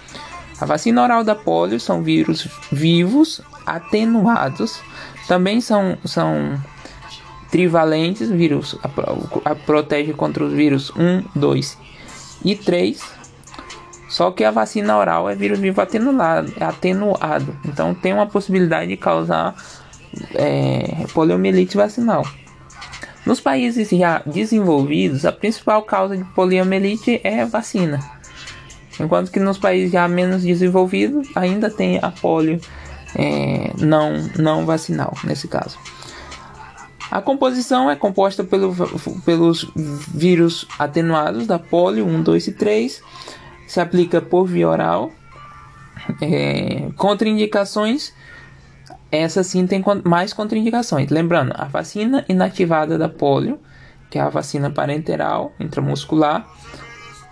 A 0.59 0.65
vacina 0.65 1.03
oral 1.03 1.23
da 1.23 1.35
polio 1.35 1.79
são 1.79 2.01
vírus 2.01 2.47
vivos 2.71 3.41
atenuados, 3.65 4.79
também 5.27 5.59
são, 5.59 5.97
são 6.05 6.57
trivalentes, 7.51 8.29
vírus 8.29 8.77
a, 8.83 9.51
a, 9.51 9.55
protege 9.55 10.13
contra 10.13 10.45
os 10.45 10.53
vírus 10.53 10.91
1, 10.95 11.23
2 11.35 11.77
e 12.43 12.55
3. 12.55 13.01
Só 14.09 14.31
que 14.31 14.43
a 14.43 14.51
vacina 14.51 14.97
oral 14.97 15.29
é 15.29 15.35
vírus 15.35 15.59
vivo 15.59 15.81
atenuado, 15.81 16.53
atenuado. 16.59 17.57
então 17.65 17.93
tem 17.93 18.13
uma 18.13 18.27
possibilidade 18.27 18.87
de 18.87 18.97
causar 18.97 19.55
é, 20.35 21.05
poliomielite 21.13 21.75
vacinal. 21.75 22.25
Nos 23.25 23.41
países 23.41 23.89
já 23.89 24.21
desenvolvidos, 24.25 25.25
a 25.25 25.31
principal 25.31 25.81
causa 25.83 26.15
de 26.15 26.23
poliomielite 26.23 27.19
é 27.23 27.43
vacina. 27.45 27.99
Enquanto 28.99 29.31
que 29.31 29.39
nos 29.39 29.57
países 29.57 29.91
já 29.91 30.07
menos 30.07 30.43
desenvolvidos 30.43 31.27
ainda 31.35 31.69
tem 31.69 31.99
a 32.01 32.11
polio 32.11 32.61
é, 33.15 33.71
não, 33.79 34.29
não 34.37 34.65
vacinal, 34.65 35.13
nesse 35.23 35.47
caso. 35.47 35.77
A 37.11 37.21
composição 37.21 37.89
é 37.89 37.95
composta 37.95 38.43
pelo, 38.43 38.73
pelos 39.23 39.69
vírus 39.75 40.67
atenuados 40.77 41.45
da 41.45 41.59
polio 41.59 42.05
1, 42.05 42.23
2 42.23 42.47
e 42.47 42.51
3. 42.53 43.01
Se 43.67 43.79
aplica 43.79 44.21
por 44.21 44.45
via 44.45 44.67
oral. 44.67 45.11
É, 46.21 46.89
contraindicações. 46.97 48.13
Essa 49.11 49.43
sim 49.43 49.65
tem 49.65 49.83
mais 50.03 50.33
contraindicações. 50.33 51.09
Lembrando, 51.09 51.53
a 51.55 51.65
vacina 51.65 52.25
inativada 52.27 52.97
da 52.97 53.07
polio, 53.07 53.59
que 54.09 54.19
é 54.19 54.21
a 54.21 54.29
vacina 54.29 54.69
parenteral 54.69 55.53
intramuscular, 55.59 56.45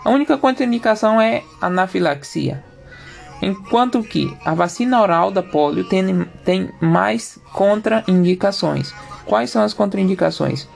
a 0.03 0.09
única 0.09 0.37
contraindicação 0.37 1.19
é 1.19 1.43
anafilaxia, 1.61 2.63
enquanto 3.41 4.03
que 4.03 4.35
a 4.43 4.53
vacina 4.53 5.01
oral 5.01 5.31
da 5.31 5.41
polio 5.41 5.87
tem, 5.87 6.25
tem 6.43 6.69
mais 6.81 7.39
contraindicações. 7.53 8.93
Quais 9.25 9.49
são 9.49 9.61
as 9.63 9.73
contraindicações? 9.73 10.67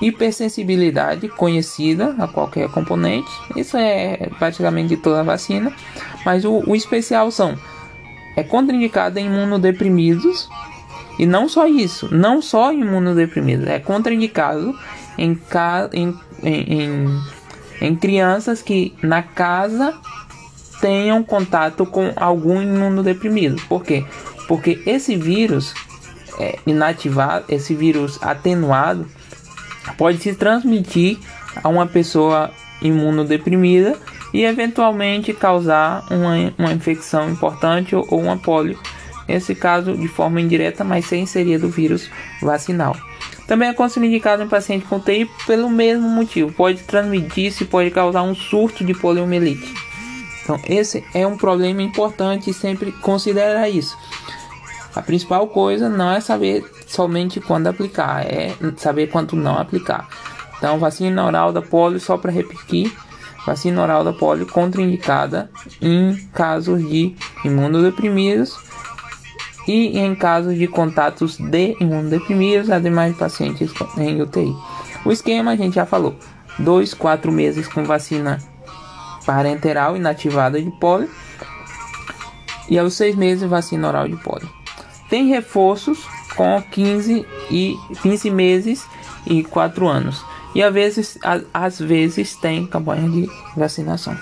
Hipersensibilidade 0.00 1.28
conhecida 1.28 2.14
a 2.18 2.26
qualquer 2.26 2.68
componente, 2.70 3.30
isso 3.56 3.76
é 3.76 4.30
praticamente 4.38 4.96
toda 4.96 5.20
a 5.20 5.24
vacina, 5.24 5.72
mas 6.24 6.44
o, 6.44 6.62
o 6.66 6.74
especial 6.74 7.30
são 7.30 7.56
é 8.36 8.42
contraindicada 8.42 9.20
em 9.20 9.26
imunodeprimidos 9.26 10.48
e 11.18 11.26
não 11.26 11.48
só 11.48 11.66
isso, 11.66 12.12
não 12.12 12.40
só 12.40 12.72
imunodeprimidos, 12.72 13.66
é 13.68 13.78
contraindicado 13.78 14.74
em, 15.18 15.38
em, 16.42 16.72
em 16.72 17.22
em 17.82 17.96
crianças 17.96 18.62
que 18.62 18.94
na 19.02 19.24
casa 19.24 19.92
tenham 20.80 21.22
contato 21.22 21.84
com 21.84 22.12
algum 22.14 22.62
imunodeprimido. 22.62 23.60
Por 23.68 23.82
quê? 23.82 24.04
Porque 24.46 24.80
esse 24.86 25.16
vírus 25.16 25.74
é, 26.38 26.58
inativado, 26.66 27.44
esse 27.48 27.74
vírus 27.74 28.18
atenuado, 28.22 29.06
pode 29.96 30.18
se 30.18 30.34
transmitir 30.34 31.18
a 31.62 31.68
uma 31.68 31.86
pessoa 31.86 32.50
imunodeprimida 32.80 33.96
e 34.32 34.44
eventualmente 34.44 35.32
causar 35.32 36.04
uma, 36.10 36.52
uma 36.58 36.72
infecção 36.72 37.30
importante 37.30 37.94
ou, 37.94 38.06
ou 38.08 38.20
uma 38.20 38.36
polio, 38.36 38.78
nesse 39.28 39.54
caso 39.54 39.96
de 39.96 40.08
forma 40.08 40.40
indireta, 40.40 40.82
mas 40.82 41.06
sem 41.06 41.22
inserir 41.22 41.58
do 41.58 41.68
vírus 41.68 42.10
vacinal. 42.40 42.96
Também 43.46 43.68
é 43.68 43.74
contraindicado 43.74 44.42
em 44.42 44.48
paciente 44.48 44.86
com 44.86 45.00
TI 45.00 45.28
pelo 45.46 45.68
mesmo 45.68 46.08
motivo, 46.08 46.52
pode 46.52 46.82
transmitir-se, 46.84 47.64
pode 47.64 47.90
causar 47.90 48.22
um 48.22 48.34
surto 48.34 48.84
de 48.84 48.94
poliomielite. 48.94 49.74
Então, 50.42 50.58
esse 50.66 51.04
é 51.14 51.26
um 51.26 51.36
problema 51.36 51.82
importante 51.82 52.50
e 52.50 52.54
sempre 52.54 52.90
considerar 52.92 53.68
isso. 53.68 53.96
A 54.94 55.00
principal 55.00 55.48
coisa 55.48 55.88
não 55.88 56.10
é 56.10 56.20
saber 56.20 56.64
somente 56.86 57.40
quando 57.40 57.66
aplicar, 57.66 58.26
é 58.26 58.54
saber 58.76 59.06
quando 59.08 59.34
não 59.34 59.58
aplicar. 59.58 60.06
Então, 60.58 60.78
vacina 60.78 61.24
oral 61.24 61.52
da 61.52 61.62
polio, 61.62 61.98
só 61.98 62.16
para 62.16 62.30
repetir, 62.30 62.92
vacina 63.46 63.82
oral 63.82 64.04
da 64.04 64.12
polio 64.12 64.46
contraindicada 64.46 65.50
em 65.80 66.14
casos 66.34 66.86
de 66.86 67.16
imunodeprimidos 67.44 68.56
e 69.66 69.98
em 69.98 70.14
casos 70.14 70.56
de 70.56 70.68
contatos 70.68 71.36
de 71.38 71.76
imunodeprimidos, 71.80 72.70
ademais 72.70 73.12
de 73.12 73.18
pacientes 73.18 73.72
em 73.96 74.20
UTI. 74.20 74.54
O 75.04 75.10
esquema 75.10 75.52
a 75.52 75.56
gente 75.56 75.74
já 75.74 75.86
falou: 75.86 76.14
2, 76.58 76.94
4 76.94 77.32
meses 77.32 77.66
com 77.66 77.82
vacina 77.82 78.38
parenteral 79.24 79.96
inativada 79.96 80.60
de 80.60 80.70
polio 80.72 81.08
e 82.68 82.78
aos 82.78 82.94
6 82.94 83.16
meses 83.16 83.48
vacina 83.48 83.88
oral 83.88 84.06
de 84.06 84.16
polio. 84.16 84.48
Tem 85.12 85.26
reforços 85.26 85.98
com 86.34 86.62
15 86.70 87.26
e 87.50 87.76
15 88.00 88.30
meses 88.30 88.86
e 89.26 89.44
4 89.44 89.86
anos. 89.86 90.24
E 90.54 90.62
às 90.62 90.72
vezes, 90.72 91.18
às 91.52 91.78
vezes 91.78 92.34
tem 92.36 92.66
campanha 92.66 93.10
de 93.10 93.28
vacinação. 93.54 94.16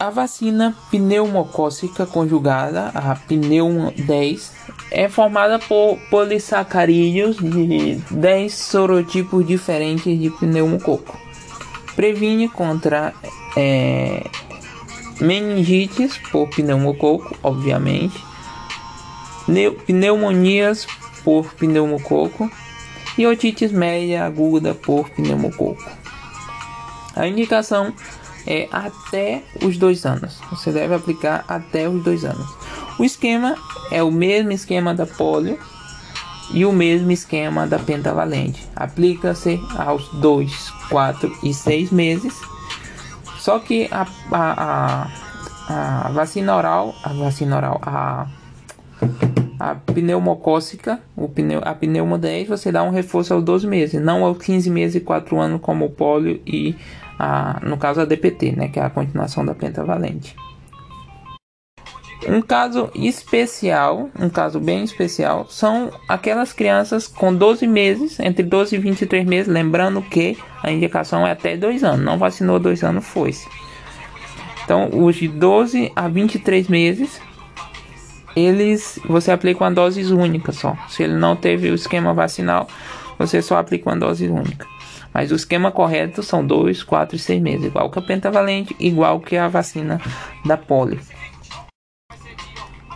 A 0.00 0.08
vacina 0.08 0.74
pneumocócica 0.90 2.06
conjugada, 2.06 2.88
a 2.94 3.14
Pneum 3.14 3.92
10, 3.94 4.52
é 4.90 5.06
formada 5.06 5.58
por 5.58 5.98
polissacarídeos 6.08 7.36
de 7.36 7.96
10 8.10 8.54
sorotipos 8.54 9.46
diferentes 9.46 10.18
de 10.18 10.30
pneumococo. 10.30 11.14
Previne 11.94 12.48
contra 12.48 13.12
é, 13.54 14.24
meningites 15.20 16.16
por 16.30 16.48
pneumococo, 16.48 17.36
obviamente, 17.42 18.31
pneumonias 19.86 20.86
por 21.24 21.52
pneumococo 21.54 22.50
e 23.16 23.26
otites 23.26 23.72
média 23.72 24.24
aguda 24.24 24.74
por 24.74 25.08
pneumococo. 25.10 25.82
A 27.14 27.26
indicação 27.26 27.92
é 28.46 28.68
até 28.72 29.42
os 29.62 29.76
dois 29.76 30.04
anos. 30.06 30.40
Você 30.50 30.72
deve 30.72 30.94
aplicar 30.94 31.44
até 31.46 31.88
os 31.88 32.02
dois 32.02 32.24
anos. 32.24 32.46
O 32.98 33.04
esquema 33.04 33.56
é 33.90 34.02
o 34.02 34.10
mesmo 34.10 34.52
esquema 34.52 34.94
da 34.94 35.06
polio 35.06 35.58
e 36.52 36.64
o 36.64 36.72
mesmo 36.72 37.10
esquema 37.10 37.66
da 37.66 37.78
pentavalente. 37.78 38.66
Aplica-se 38.74 39.60
aos 39.76 40.08
2, 40.14 40.70
4 40.88 41.38
e 41.42 41.54
6 41.54 41.90
meses. 41.90 42.34
Só 43.38 43.58
que 43.58 43.88
a, 43.90 44.06
a, 44.30 45.08
a, 45.68 46.06
a 46.06 46.12
vacina 46.12 46.56
oral, 46.56 46.94
a 47.02 47.12
vacina 47.12 47.56
oral, 47.56 47.80
a, 47.82 48.26
a 49.58 49.76
pneumocócica, 49.76 51.00
o 51.16 51.28
pneu, 51.28 51.60
a 51.64 51.72
pneumo 51.72 52.18
10, 52.18 52.48
você 52.48 52.72
dá 52.72 52.82
um 52.82 52.90
reforço 52.90 53.32
aos 53.32 53.44
12 53.44 53.66
meses, 53.66 54.02
não 54.02 54.24
aos 54.24 54.38
15 54.38 54.68
meses 54.68 54.96
e 54.96 55.00
4 55.00 55.38
anos 55.38 55.60
como 55.60 55.84
o 55.84 55.90
polio 55.90 56.40
e 56.44 56.74
a, 57.18 57.60
no 57.62 57.76
caso 57.76 58.00
a 58.00 58.04
DPT, 58.04 58.56
né, 58.56 58.68
que 58.68 58.80
é 58.80 58.82
a 58.82 58.90
continuação 58.90 59.44
da 59.44 59.54
pentavalente. 59.54 60.34
Um 62.26 62.40
caso 62.40 62.90
especial, 62.94 64.08
um 64.18 64.28
caso 64.28 64.58
bem 64.58 64.84
especial, 64.84 65.46
são 65.48 65.90
aquelas 66.08 66.52
crianças 66.52 67.06
com 67.06 67.34
12 67.34 67.66
meses, 67.66 68.18
entre 68.20 68.42
12 68.42 68.74
e 68.76 68.78
23 68.78 69.24
meses, 69.24 69.52
lembrando 69.52 70.02
que 70.02 70.36
a 70.62 70.72
indicação 70.72 71.26
é 71.26 71.32
até 71.32 71.56
2 71.56 71.82
anos, 71.84 72.04
não 72.04 72.18
vacinou 72.18 72.58
2 72.58 72.82
anos, 72.82 73.04
foi-se. 73.04 73.48
Então, 74.64 74.88
os 74.92 75.16
de 75.16 75.26
12 75.26 75.92
a 75.94 76.08
23 76.08 76.68
meses, 76.68 77.20
eles 78.34 78.98
você 79.06 79.30
aplica 79.30 79.64
uma 79.64 79.70
dose 79.70 80.02
única 80.12 80.52
só. 80.52 80.76
Se 80.88 81.02
ele 81.02 81.14
não 81.14 81.36
teve 81.36 81.70
o 81.70 81.74
esquema 81.74 82.14
vacinal, 82.14 82.66
você 83.18 83.40
só 83.42 83.58
aplica 83.58 83.90
uma 83.90 83.96
dose 83.96 84.28
única. 84.28 84.66
Mas 85.12 85.30
o 85.30 85.34
esquema 85.34 85.70
correto 85.70 86.22
são 86.22 86.44
2, 86.44 86.82
4 86.82 87.16
e 87.16 87.18
6 87.18 87.42
meses, 87.42 87.66
igual 87.66 87.90
que 87.90 87.98
a 87.98 88.02
pentavalente, 88.02 88.74
igual 88.80 89.20
que 89.20 89.36
a 89.36 89.46
vacina 89.46 90.00
da 90.44 90.56
polio. 90.56 91.00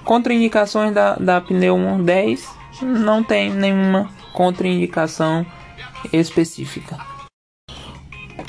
Contraindicações 0.04 0.94
da, 0.94 1.16
da 1.16 1.40
Pneumo 1.40 2.02
10 2.02 2.48
não 2.82 3.22
tem 3.22 3.50
nenhuma 3.50 4.08
contraindicação 4.32 5.44
específica. 6.12 6.96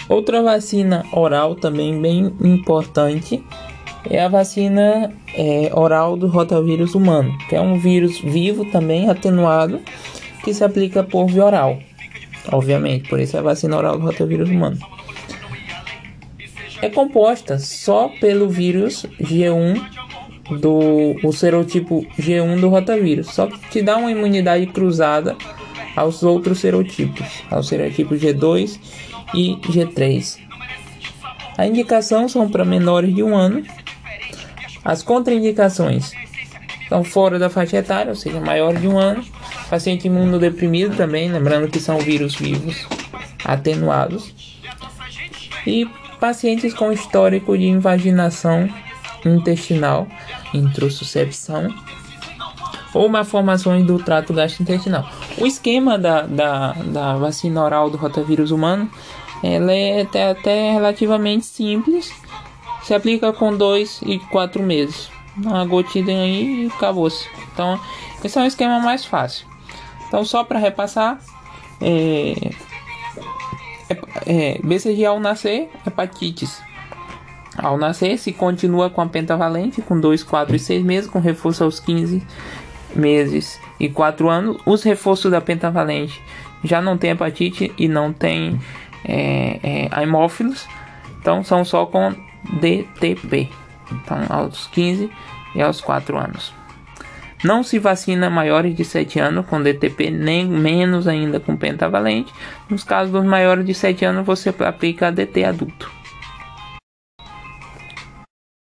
Outra 0.08 0.42
vacina 0.42 1.04
oral 1.12 1.56
também 1.56 2.02
bem 2.02 2.34
importante 2.42 3.44
é 4.10 4.24
a 4.24 4.28
vacina 4.28 5.14
é, 5.36 5.70
oral 5.74 6.16
do 6.16 6.28
rotavírus 6.28 6.96
humano, 6.96 7.38
que 7.50 7.56
é 7.56 7.62
um 7.62 7.78
vírus 7.80 8.20
vivo 8.20 8.66
também 8.66 9.10
atenuado 9.10 9.80
que 10.44 10.54
se 10.54 10.64
aplica 10.64 11.04
por 11.04 11.28
via 11.28 11.46
oral. 11.46 11.80
Obviamente, 12.52 13.10
por 13.10 13.20
isso 13.20 13.36
é 13.36 13.40
a 13.40 13.44
vacina 13.44 13.78
oral 13.78 13.98
do 13.98 14.06
rotavírus 14.06 14.50
humano. 14.50 14.78
É 16.82 16.90
composta 16.90 17.58
só 17.60 18.10
pelo 18.20 18.48
vírus 18.48 19.06
G1 19.20 19.82
do 20.60 21.16
o 21.24 21.34
serotipo 21.34 22.06
G1 22.18 22.60
do 22.60 22.70
rotavírus, 22.70 23.28
só 23.28 23.48
que 23.48 23.60
te 23.70 23.82
dá 23.82 23.98
uma 23.98 24.12
imunidade 24.12 24.68
cruzada 24.68 25.36
aos 25.96 26.24
outros 26.24 26.60
serotipos, 26.60 27.26
aos 27.50 27.68
serotipos 27.68 28.22
G2 28.22 28.80
e 29.34 29.56
G3. 29.56 30.40
A 31.58 31.66
indicação 31.66 32.30
são 32.30 32.48
para 32.48 32.64
menores 32.64 33.14
de 33.14 33.24
um 33.24 33.36
ano. 33.36 33.64
As 34.88 35.04
contraindicações 35.04 36.14
estão 36.82 37.04
fora 37.04 37.38
da 37.38 37.50
faixa 37.50 37.76
etária, 37.76 38.10
ou 38.10 38.16
seja, 38.16 38.40
maior 38.40 38.74
de 38.74 38.88
um 38.88 38.98
ano. 38.98 39.22
Paciente 39.70 40.08
imunodeprimido 40.08 40.96
também, 40.96 41.30
lembrando 41.30 41.68
que 41.68 41.78
são 41.78 42.00
vírus 42.00 42.36
vivos 42.36 42.88
atenuados. 43.44 44.34
E 45.66 45.86
pacientes 46.22 46.74
com 46.74 46.90
histórico 46.90 47.58
de 47.58 47.66
invaginação 47.66 48.70
intestinal, 49.26 50.08
introssuscepção 50.54 51.68
ou 52.94 53.10
malformações 53.10 53.86
do 53.86 54.00
trato 54.00 54.34
gastrointestinal. 54.34 55.06
O 55.38 55.46
esquema 55.46 56.00
da, 56.00 56.22
da, 56.22 56.72
da 56.72 57.18
vacina 57.18 57.62
oral 57.62 57.90
do 57.90 57.98
rotavírus 57.98 58.52
humano 58.52 58.90
ela 59.44 59.74
é 59.74 60.02
até, 60.04 60.30
até 60.30 60.72
relativamente 60.72 61.46
simples. 61.46 62.10
Se 62.88 62.94
aplica 62.94 63.34
com 63.34 63.54
2 63.54 64.00
e 64.06 64.18
4 64.18 64.64
meses. 64.64 65.12
Uma 65.36 65.66
gotinha 65.66 66.22
aí 66.22 66.64
e 66.64 66.68
acabou-se. 66.68 67.28
Então, 67.52 67.78
esse 68.24 68.38
é 68.40 68.42
um 68.42 68.46
esquema 68.46 68.80
mais 68.80 69.04
fácil. 69.04 69.46
Então, 70.08 70.24
só 70.24 70.42
para 70.46 70.58
repassar, 70.58 71.20
é, 71.82 72.54
é, 73.90 73.98
é, 74.26 74.60
BCG 74.64 75.04
ao 75.04 75.20
nascer, 75.20 75.70
hepatites 75.86 76.62
ao 77.58 77.78
nascer, 77.78 78.18
se 78.18 78.32
continua 78.32 78.90
com 78.90 79.02
a 79.02 79.06
pentavalente, 79.06 79.82
com 79.82 80.00
2, 80.00 80.24
4 80.24 80.56
e 80.56 80.60
6 80.60 80.86
meses, 80.86 81.10
com 81.10 81.20
reforço 81.20 81.66
aos 81.66 81.82
15 81.82 82.26
meses 82.96 83.60
e 83.78 83.90
4 83.90 84.30
anos. 84.30 84.62
Os 84.66 84.82
reforços 84.82 85.30
da 85.30 85.42
pentavalente 85.42 86.24
já 86.64 86.82
não 86.82 86.98
tem 86.98 87.12
hepatite 87.12 87.70
e 87.78 87.90
não 87.90 88.14
tem 88.14 88.58
é, 89.04 89.90
é, 89.92 90.02
hemófilos, 90.02 90.66
então 91.20 91.44
são 91.44 91.66
só 91.66 91.86
com 91.86 92.16
DTP, 92.54 93.50
então 93.92 94.26
aos 94.30 94.68
15 94.68 95.10
e 95.56 95.62
aos 95.62 95.82
4 95.82 96.18
anos. 96.18 96.54
Não 97.44 97.62
se 97.62 97.78
vacina 97.78 98.30
maiores 98.30 98.76
de 98.76 98.84
7 98.84 99.20
anos 99.20 99.46
com 99.46 99.62
DTP, 99.62 100.10
nem 100.10 100.48
menos 100.48 101.08
ainda 101.08 101.40
com 101.40 101.56
pentavalente. 101.56 102.34
Nos 102.68 102.84
casos 102.84 103.12
dos 103.12 103.24
maiores 103.24 103.64
de 103.64 103.76
7 103.76 104.06
anos, 104.06 104.26
você 104.26 104.50
aplica 104.50 105.08
a 105.08 105.12
DT 105.12 105.44
adulto. 105.44 105.92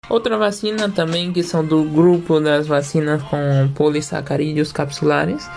Outra 0.10 0.38
vacina 0.38 0.90
também 0.90 1.32
que 1.32 1.42
são 1.42 1.66
do 1.66 1.84
grupo 1.84 2.40
das 2.40 2.68
vacinas 2.68 3.24
com 3.24 3.70
polissacarídeos 3.74 4.72
capsulares 4.72 5.50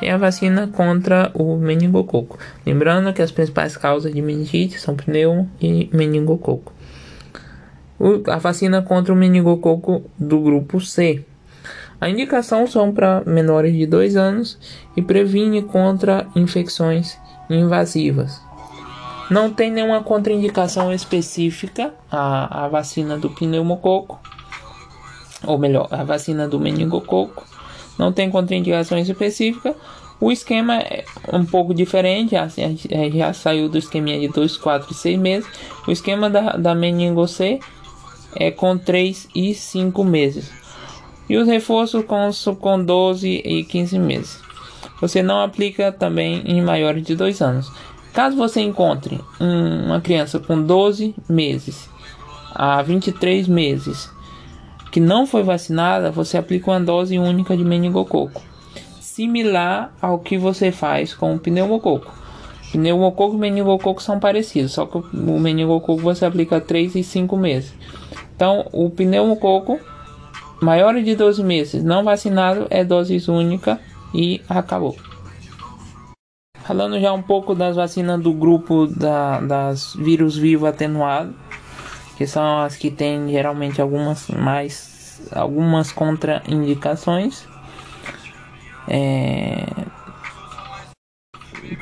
é 0.00 0.12
a 0.12 0.16
vacina 0.16 0.68
contra 0.68 1.30
o 1.34 1.56
meningococo. 1.56 2.38
Lembrando 2.64 3.12
que 3.12 3.22
as 3.22 3.32
principais 3.32 3.76
causas 3.76 4.12
de 4.12 4.22
meningite 4.22 4.78
são 4.78 4.94
pneumo 4.94 5.50
e 5.60 5.88
meningococo. 5.92 6.72
A 8.28 8.38
vacina 8.38 8.80
contra 8.80 9.12
o 9.12 9.16
meningococo 9.16 10.02
do 10.18 10.40
grupo 10.40 10.80
C. 10.80 11.24
A 12.00 12.08
indicação 12.08 12.66
são 12.66 12.92
para 12.92 13.22
menores 13.26 13.74
de 13.74 13.86
2 13.86 14.16
anos 14.16 14.58
e 14.96 15.02
previne 15.02 15.60
contra 15.60 16.26
infecções 16.34 17.18
invasivas. 17.50 18.40
Não 19.30 19.50
tem 19.50 19.70
nenhuma 19.70 20.02
contraindicação 20.02 20.92
específica 20.92 21.92
a, 22.10 22.64
a 22.64 22.68
vacina 22.68 23.18
do 23.18 23.28
pneumococo, 23.30 24.18
ou 25.46 25.58
melhor, 25.58 25.88
a 25.90 26.02
vacina 26.02 26.48
do 26.48 26.58
meningococo. 26.58 27.44
Não 27.98 28.12
tem 28.12 28.30
contraindicação 28.30 28.98
específica. 28.98 29.76
O 30.18 30.32
esquema 30.32 30.78
é 30.78 31.04
um 31.32 31.44
pouco 31.44 31.74
diferente, 31.74 32.32
já, 32.32 32.48
já 32.48 33.32
saiu 33.32 33.68
do 33.68 33.78
esquema 33.78 34.08
de 34.08 34.28
2, 34.28 34.56
4 34.56 34.90
e 34.90 34.94
6 34.94 35.18
meses. 35.18 35.48
O 35.86 35.92
esquema 35.92 36.28
da, 36.28 36.56
da 36.56 36.74
é 38.34 38.50
com 38.50 38.76
3 38.76 39.28
e 39.34 39.54
5 39.54 40.04
meses. 40.04 40.50
E 41.28 41.36
os 41.36 41.46
reforços 41.46 42.04
com, 42.04 42.30
com 42.56 42.84
12 42.84 43.28
e 43.28 43.64
15 43.64 43.98
meses. 43.98 44.40
Você 45.00 45.22
não 45.22 45.40
aplica 45.40 45.92
também 45.92 46.42
em 46.44 46.60
maiores 46.60 47.02
de 47.04 47.14
2 47.14 47.40
anos. 47.40 47.70
Caso 48.12 48.36
você 48.36 48.60
encontre 48.60 49.20
uma 49.38 50.00
criança 50.00 50.38
com 50.38 50.60
12 50.60 51.14
meses 51.28 51.88
a 52.52 52.82
23 52.82 53.46
meses 53.46 54.10
que 54.90 54.98
não 54.98 55.24
foi 55.24 55.42
vacinada, 55.42 56.10
você 56.10 56.36
aplica 56.36 56.72
uma 56.72 56.80
dose 56.80 57.16
única 57.16 57.56
de 57.56 57.64
meningococo, 57.64 58.42
similar 59.00 59.94
ao 60.02 60.18
que 60.18 60.36
você 60.36 60.72
faz 60.72 61.14
com 61.14 61.34
o 61.34 61.38
pneumococo. 61.38 62.12
Pneumococo 62.72 63.36
e 63.36 63.38
meningococo 63.38 64.02
são 64.02 64.18
parecidos, 64.18 64.72
só 64.72 64.86
que 64.86 64.98
o 64.98 65.38
meningococo 65.38 66.00
você 66.00 66.24
aplica 66.24 66.60
3 66.60 66.96
e 66.96 67.04
5 67.04 67.36
meses. 67.36 67.72
Então, 68.40 68.66
o 68.72 68.88
pneumococo 68.88 69.78
maior 70.62 70.94
de 70.94 71.14
12 71.14 71.44
meses 71.44 71.84
não 71.84 72.02
vacinado 72.02 72.66
é 72.70 72.82
dose 72.82 73.22
única 73.30 73.78
e 74.14 74.40
acabou. 74.48 74.96
Falando 76.60 76.98
já 76.98 77.12
um 77.12 77.20
pouco 77.20 77.54
das 77.54 77.76
vacinas 77.76 78.18
do 78.18 78.32
grupo 78.32 78.86
da, 78.86 79.40
das 79.40 79.94
vírus 79.94 80.38
vivo 80.38 80.64
atenuado, 80.64 81.34
que 82.16 82.26
são 82.26 82.62
as 82.62 82.76
que 82.76 82.90
têm 82.90 83.28
geralmente 83.28 83.78
algumas 83.78 84.28
mais 84.28 85.20
algumas 85.32 85.92
contraindicações. 85.92 87.46
É... 88.88 89.66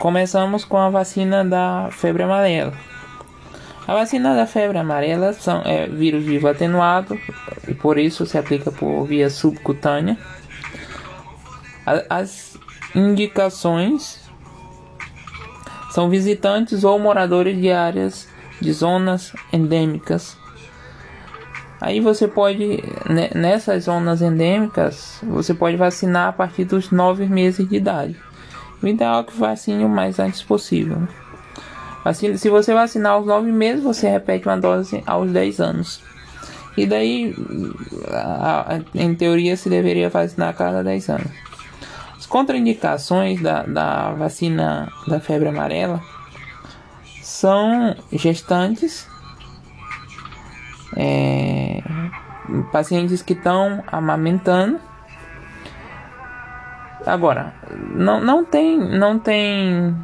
Começamos 0.00 0.64
com 0.64 0.76
a 0.76 0.90
vacina 0.90 1.44
da 1.44 1.88
febre 1.92 2.24
amarela. 2.24 2.72
A 3.88 3.94
vacina 3.94 4.34
da 4.34 4.46
febre 4.46 4.76
amarela 4.76 5.32
são, 5.32 5.62
é 5.64 5.86
vírus 5.86 6.22
vivo 6.22 6.46
atenuado 6.46 7.18
e 7.66 7.72
por 7.72 7.96
isso 7.96 8.26
se 8.26 8.36
aplica 8.36 8.70
por 8.70 9.06
via 9.06 9.30
subcutânea. 9.30 10.18
As 12.10 12.58
indicações 12.94 14.20
são 15.90 16.10
visitantes 16.10 16.84
ou 16.84 16.98
moradores 16.98 17.58
de 17.58 17.70
áreas 17.70 18.28
de 18.60 18.70
zonas 18.74 19.32
endêmicas. 19.50 20.36
Aí 21.80 21.98
você 21.98 22.28
pode, 22.28 22.84
nessas 23.34 23.84
zonas 23.84 24.20
endêmicas, 24.20 25.18
você 25.22 25.54
pode 25.54 25.78
vacinar 25.78 26.28
a 26.28 26.32
partir 26.32 26.66
dos 26.66 26.90
9 26.90 27.24
meses 27.24 27.66
de 27.66 27.76
idade. 27.76 28.20
O 28.82 28.86
ideal 28.86 29.20
é 29.20 29.24
que 29.24 29.34
vacine 29.34 29.82
o 29.82 29.88
mais 29.88 30.18
antes 30.18 30.42
possível. 30.42 31.08
Assim, 32.04 32.36
se 32.36 32.48
você 32.48 32.72
vacinar 32.72 33.12
aos 33.12 33.26
9 33.26 33.50
meses, 33.50 33.82
você 33.82 34.08
repete 34.08 34.46
uma 34.46 34.56
dose 34.56 35.02
aos 35.06 35.30
10 35.30 35.60
anos. 35.60 36.00
E 36.76 36.86
daí, 36.86 37.34
em 38.94 39.14
teoria, 39.14 39.56
se 39.56 39.68
deveria 39.68 40.08
vacinar 40.08 40.50
a 40.50 40.52
cada 40.52 40.82
10 40.82 41.08
anos 41.10 41.48
contraindicações 42.28 43.40
da, 43.40 43.62
da 43.62 44.12
vacina 44.12 44.92
da 45.06 45.18
febre 45.18 45.48
amarela 45.48 46.00
são 47.22 47.96
gestantes, 48.12 49.08
é, 50.96 51.82
pacientes 52.72 53.22
que 53.22 53.32
estão 53.32 53.82
amamentando. 53.86 54.80
Agora, 57.06 57.54
não, 57.94 58.20
não 58.20 58.44
tem, 58.44 58.78
não 58.78 59.18
tem, 59.18 59.96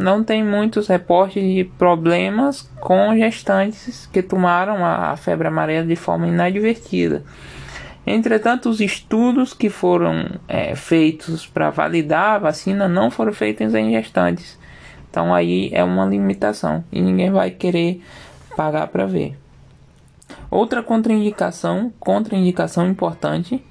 não 0.00 0.24
tem 0.24 0.42
muitos 0.42 0.88
reportes 0.88 1.42
de 1.42 1.64
problemas 1.78 2.62
com 2.80 3.14
gestantes 3.14 4.06
que 4.06 4.22
tomaram 4.22 4.84
a 4.84 5.14
febre 5.16 5.48
amarela 5.48 5.86
de 5.86 5.94
forma 5.94 6.26
inadvertida. 6.26 7.22
Entretanto, 8.06 8.70
os 8.70 8.80
estudos 8.80 9.52
que 9.52 9.68
foram 9.68 10.26
é, 10.48 10.74
feitos 10.74 11.46
para 11.46 11.68
validar 11.68 12.36
a 12.36 12.38
vacina 12.38 12.88
não 12.88 13.10
foram 13.10 13.32
feitos 13.32 13.74
em 13.74 13.90
gestantes. 13.90 14.58
Então 15.10 15.34
aí 15.34 15.70
é 15.72 15.84
uma 15.84 16.06
limitação 16.06 16.82
e 16.90 17.00
ninguém 17.02 17.30
vai 17.30 17.50
querer 17.50 18.02
pagar 18.56 18.86
para 18.88 19.04
ver. 19.04 19.36
Outra 20.50 20.82
contraindicação, 20.82 21.92
contraindicação 22.00 22.88
importante, 22.88 23.62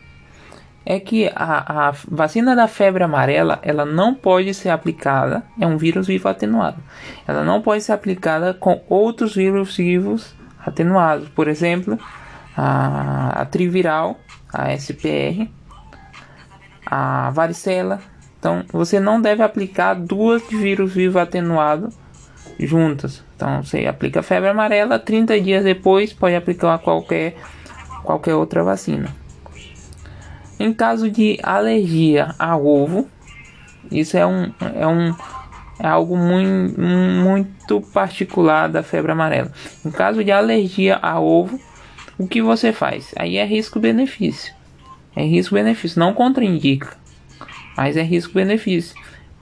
é 0.90 1.00
que 1.00 1.32
a, 1.36 1.90
a, 1.90 1.94
vacina 2.10 2.56
da 2.56 2.68
febre 2.68 3.04
amarela 3.04 3.60
ela 3.62 3.86
não 3.86 4.16
pode 4.16 4.56
ser 4.56 4.70
aplicada, 4.70 5.44
é 5.62 5.68
um 5.68 5.78
vírus 5.78 6.08
vivo 6.08 6.28
atenuado. 6.28 6.82
Ela 7.28 7.44
não 7.44 7.62
pode 7.62 7.84
ser 7.84 7.92
aplicada 7.92 8.56
com 8.56 8.82
outros 8.90 9.36
vírus 9.36 9.78
vivos 9.78 10.34
atenuados, 10.66 11.30
por 11.30 11.48
exemplo, 11.48 12.00
a, 12.58 13.42
a 13.42 13.46
triviral 13.46 14.18
a 14.52 14.74
SPR, 14.74 15.48
a 16.84 17.30
varicela. 17.30 18.00
Então, 18.40 18.64
você 18.74 19.00
não 19.00 19.22
deve 19.22 19.44
aplicar 19.44 19.94
duas 19.94 20.42
vírus 20.50 20.92
vivo 20.92 21.20
atenuado 21.20 21.90
juntas. 22.60 23.24
Então, 23.36 23.62
você 23.62 23.86
aplica 23.86 24.24
febre 24.24 24.50
amarela, 24.50 24.98
30 24.98 25.40
dias 25.40 25.64
depois 25.64 26.12
pode 26.14 26.36
aplicar 26.36 26.80
qualquer 26.80 27.36
qualquer 28.04 28.34
outra 28.34 28.64
vacina. 28.64 29.14
Em 30.60 30.74
caso 30.74 31.10
de 31.10 31.40
alergia 31.42 32.36
a 32.38 32.58
ovo, 32.58 33.10
isso 33.92 34.18
é 34.18 34.26
um 34.26 34.52
é 34.76 34.86
um 34.86 35.16
é 35.80 35.88
algo 35.88 36.18
muito, 36.18 36.80
muito 36.80 37.82
particular 37.94 38.68
da 38.68 38.84
febre 38.84 39.14
amarela. 39.14 39.52
Em 39.86 39.90
caso 39.90 40.24
de 40.24 40.32
alergia 40.32 41.00
a 41.02 41.20
ovo, 41.20 41.58
o 42.18 42.28
que 42.28 42.42
você 42.42 42.74
faz? 42.74 43.14
Aí 43.16 43.38
é 43.38 43.46
risco-benefício. 43.46 44.54
É 45.16 45.24
risco-benefício, 45.24 46.00
não 46.00 46.14
contraindica, 46.14 46.98
mas 47.78 47.96
é 47.96 48.04
risco-benefício. 48.04 48.94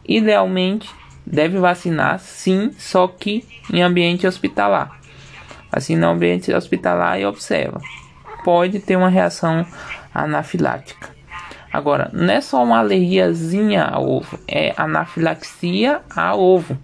Idealmente, 0.08 0.89
deve 1.25 1.58
vacinar 1.58 2.19
sim, 2.19 2.71
só 2.77 3.08
que 3.08 3.43
em 3.73 3.82
ambiente 3.82 4.27
hospitalar. 4.27 4.95
Assim, 5.71 5.95
no 5.95 6.08
ambiente 6.08 6.53
hospitalar 6.53 7.19
e 7.19 7.25
observa. 7.25 7.82
Pode 8.43 8.80
ter 8.80 8.95
uma 8.95 9.10
reação 9.10 9.65
anafilática. 10.23 11.10
Agora, 11.71 12.10
não 12.13 12.34
é 12.34 12.41
só 12.41 12.63
uma 12.63 12.80
alergiazinha 12.80 13.84
a 13.84 13.99
ovo, 13.99 14.39
é 14.47 14.73
anafilaxia 14.77 16.01
a 16.15 16.36
ovo. 16.36 16.77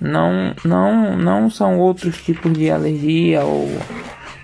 Não, 0.00 0.54
não, 0.64 1.16
não 1.16 1.48
são 1.48 1.78
outros 1.78 2.20
tipos 2.22 2.52
de 2.52 2.70
alergia 2.70 3.42
ou 3.42 3.68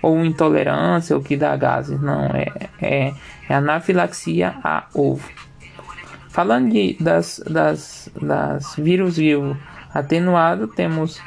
ou 0.02 0.24
intolerância, 0.24 1.14
ou 1.14 1.22
que 1.22 1.36
dá 1.36 1.54
gases, 1.56 2.00
não, 2.00 2.24
é, 2.28 2.46
é, 2.80 3.12
é 3.46 3.54
anafilaxia 3.54 4.54
a 4.64 4.84
ovo. 4.94 5.28
Falando 6.30 6.70
de, 6.70 6.96
das, 6.98 7.42
das, 7.46 8.10
das 8.18 8.76
vírus 8.76 9.18
vivo 9.18 9.54
atenuado, 9.92 10.68
temos 10.68 11.20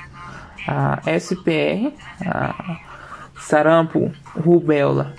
a 0.67 0.99
SPR, 1.19 1.93
a 2.25 2.79
sarampo, 3.37 4.11
rubéola 4.35 5.13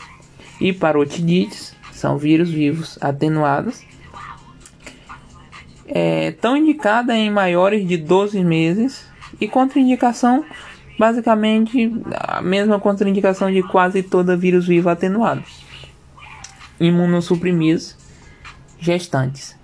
e 0.61 0.73
parotidites, 0.73 1.75
são 1.93 2.19
vírus 2.19 2.51
vivos 2.51 2.99
atenuados. 3.01 3.83
É, 5.87 6.33
tão 6.33 6.57
indicada 6.57 7.15
em 7.17 7.31
maiores 7.31 7.87
de 7.87 7.97
12 7.97 8.43
meses 8.43 9.07
e 9.41 9.47
contraindicação 9.47 10.45
Basicamente, 10.99 11.93
a 12.13 12.41
mesma 12.41 12.79
contraindicação 12.79 13.51
de 13.51 13.63
quase 13.63 14.03
toda 14.03 14.37
vírus 14.37 14.67
vivo 14.67 14.89
atenuado. 14.89 15.43
Imunossuprimidos 16.79 17.97
gestantes. 18.79 19.57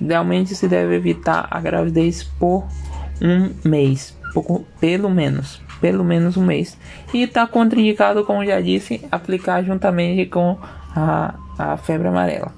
Idealmente 0.00 0.54
se 0.54 0.66
deve 0.66 0.94
evitar 0.94 1.46
a 1.50 1.60
gravidez 1.60 2.22
por 2.22 2.66
um 3.20 3.52
mês, 3.68 4.16
pouco, 4.32 4.66
pelo 4.80 5.10
menos, 5.10 5.60
pelo 5.80 6.04
menos 6.04 6.36
um 6.36 6.44
mês. 6.44 6.76
E 7.12 7.22
está 7.22 7.46
contraindicado, 7.46 8.24
como 8.24 8.44
já 8.44 8.60
disse, 8.60 9.04
aplicar 9.10 9.62
juntamente 9.62 10.26
com 10.26 10.58
a, 10.94 11.34
a 11.58 11.76
febre 11.76 12.08
amarela. 12.08 12.52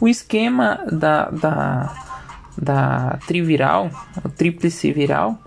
O 0.00 0.08
esquema 0.08 0.80
da, 0.90 1.30
da, 1.30 1.94
da 2.56 3.18
triviral, 3.26 3.90
o 4.24 4.28
tríplice 4.28 4.92
viral, 4.92 5.38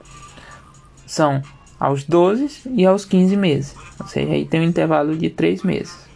são 1.06 1.42
aos 1.80 2.04
12 2.04 2.62
e 2.74 2.86
aos 2.86 3.06
15 3.06 3.36
meses. 3.38 3.76
Ou 4.00 4.08
seja, 4.08 4.34
aí 4.34 4.46
tem 4.46 4.62
um 4.62 4.64
intervalo 4.64 5.16
de 5.16 5.30
3 5.30 5.64
meses. 5.64 6.08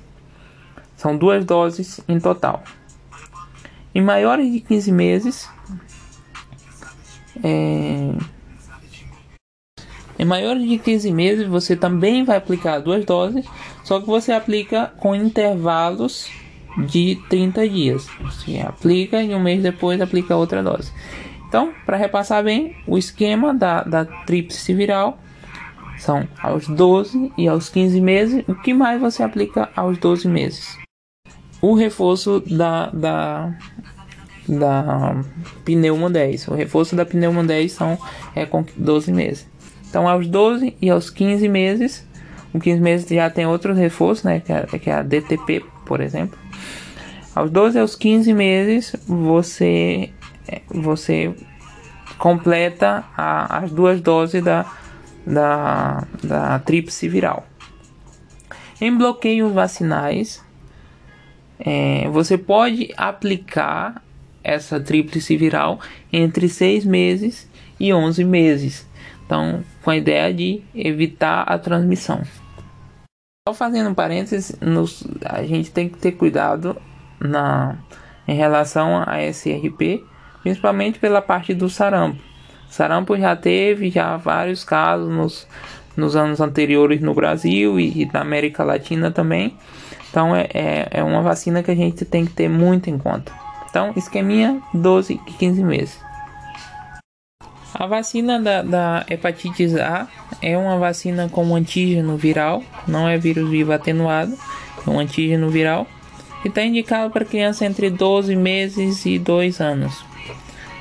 São 0.95 1.17
duas 1.17 1.43
doses 1.45 1.99
em 2.07 2.19
total. 2.19 2.63
Em 3.93 4.01
maiores 4.01 4.51
de 4.51 4.59
15 4.59 4.91
meses, 4.91 5.49
é... 7.43 8.13
em 10.21 10.25
maiores 10.25 10.69
de 10.69 10.77
15 10.77 11.11
meses 11.11 11.47
você 11.47 11.75
também 11.75 12.23
vai 12.23 12.37
aplicar 12.37 12.77
duas 12.77 13.03
doses, 13.03 13.43
só 13.83 13.99
que 13.99 14.05
você 14.05 14.31
aplica 14.31 14.93
com 14.99 15.15
intervalos 15.15 16.29
de 16.85 17.19
30 17.27 17.67
dias. 17.67 18.07
Você 18.21 18.59
aplica 18.59 19.23
e 19.23 19.33
um 19.33 19.39
mês 19.39 19.63
depois 19.63 19.99
aplica 19.99 20.35
outra 20.35 20.61
dose. 20.61 20.91
Então, 21.47 21.73
para 21.87 21.97
repassar 21.97 22.43
bem, 22.43 22.75
o 22.85 22.99
esquema 22.99 23.51
da, 23.51 23.81
da 23.81 24.05
tríplice 24.05 24.71
viral 24.75 25.17
são 25.97 26.27
aos 26.39 26.67
12 26.67 27.33
e 27.35 27.47
aos 27.47 27.67
15 27.69 27.99
meses. 27.99 28.43
O 28.47 28.53
que 28.53 28.75
mais 28.75 29.01
você 29.01 29.23
aplica 29.23 29.71
aos 29.75 29.97
12 29.97 30.27
meses? 30.27 30.77
O 31.59 31.73
reforço 31.73 32.43
da, 32.45 32.91
da, 32.91 33.57
da 34.47 35.23
pneuma 35.65 36.11
10. 36.11 36.47
O 36.49 36.53
reforço 36.53 36.95
da 36.95 37.07
pneuma 37.07 37.43
10 37.43 37.71
são, 37.71 37.97
é 38.35 38.45
com 38.45 38.63
12 38.77 39.11
meses. 39.11 39.50
Então, 39.91 40.07
aos 40.07 40.25
12 40.25 40.73
e 40.81 40.89
aos 40.89 41.09
15 41.09 41.49
meses, 41.49 42.07
o 42.53 42.59
15 42.61 42.81
meses 42.81 43.09
já 43.09 43.29
tem 43.29 43.45
outros 43.45 43.77
reforços, 43.77 44.23
né? 44.23 44.39
Que 44.39 44.53
é, 44.53 44.65
que 44.79 44.89
é 44.89 44.93
a 44.93 45.03
DTP, 45.03 45.65
por 45.85 45.99
exemplo. 45.99 46.39
Aos 47.35 47.51
12 47.51 47.77
aos 47.77 47.93
15 47.93 48.33
meses, 48.33 48.95
você 49.05 50.09
é, 50.47 50.61
você 50.69 51.35
completa 52.17 53.03
a, 53.17 53.57
as 53.57 53.71
duas 53.71 53.99
doses 53.99 54.41
da, 54.41 54.65
da, 55.27 56.07
da 56.23 56.59
tríplice 56.59 57.09
viral. 57.09 57.45
Em 58.79 58.97
bloqueios 58.97 59.51
vacinais, 59.51 60.41
é, 61.59 62.07
você 62.07 62.37
pode 62.37 62.93
aplicar 62.95 64.01
essa 64.41 64.79
tríplice 64.79 65.35
viral 65.35 65.81
entre 66.13 66.47
6 66.47 66.85
meses 66.85 67.49
e 67.77 67.93
11 67.93 68.23
meses. 68.23 68.90
Então, 69.31 69.63
com 69.81 69.89
a 69.89 69.95
ideia 69.95 70.33
de 70.33 70.61
evitar 70.75 71.43
a 71.43 71.57
transmissão. 71.57 72.21
Só 73.47 73.53
fazendo 73.53 73.89
um 73.89 73.93
parênteses, 73.93 74.53
nos, 74.59 75.07
a 75.23 75.41
gente 75.43 75.71
tem 75.71 75.87
que 75.87 75.97
ter 75.97 76.11
cuidado 76.11 76.75
na, 77.17 77.77
em 78.27 78.35
relação 78.35 79.01
a 79.07 79.23
SRP, 79.23 80.03
principalmente 80.43 80.99
pela 80.99 81.21
parte 81.21 81.53
do 81.53 81.69
sarampo. 81.69 82.21
Sarampo 82.69 83.17
já 83.17 83.33
teve 83.33 83.89
já 83.89 84.17
vários 84.17 84.65
casos 84.65 85.07
nos, 85.07 85.47
nos 85.95 86.13
anos 86.17 86.41
anteriores 86.41 86.99
no 86.99 87.13
Brasil 87.13 87.79
e, 87.79 88.01
e 88.01 88.09
na 88.11 88.19
América 88.19 88.65
Latina 88.65 89.11
também. 89.11 89.57
Então 90.09 90.35
é, 90.35 90.49
é, 90.53 90.87
é, 90.91 91.03
uma 91.05 91.21
vacina 91.21 91.63
que 91.63 91.71
a 91.71 91.75
gente 91.75 92.03
tem 92.03 92.25
que 92.25 92.33
ter 92.33 92.49
muito 92.49 92.89
em 92.89 92.97
conta. 92.97 93.31
Então, 93.69 93.93
esqueminha 93.95 94.61
12 94.73 95.21
e 95.25 95.31
15 95.31 95.63
meses. 95.63 96.10
A 97.73 97.87
vacina 97.87 98.39
da, 98.39 98.61
da 98.61 99.05
hepatite 99.09 99.79
A 99.79 100.07
é 100.41 100.57
uma 100.57 100.77
vacina 100.77 101.29
com 101.29 101.55
antígeno 101.55 102.17
viral, 102.17 102.63
não 102.87 103.07
é 103.07 103.17
vírus 103.17 103.49
vivo 103.49 103.71
atenuado, 103.71 104.37
é 104.85 104.89
um 104.89 104.99
antígeno 104.99 105.49
viral 105.49 105.87
e 106.43 106.49
está 106.49 106.63
indicado 106.63 107.09
para 107.11 107.23
criança 107.23 107.65
entre 107.65 107.89
12 107.89 108.35
meses 108.35 109.05
e 109.05 109.17
2 109.17 109.61
anos. 109.61 110.03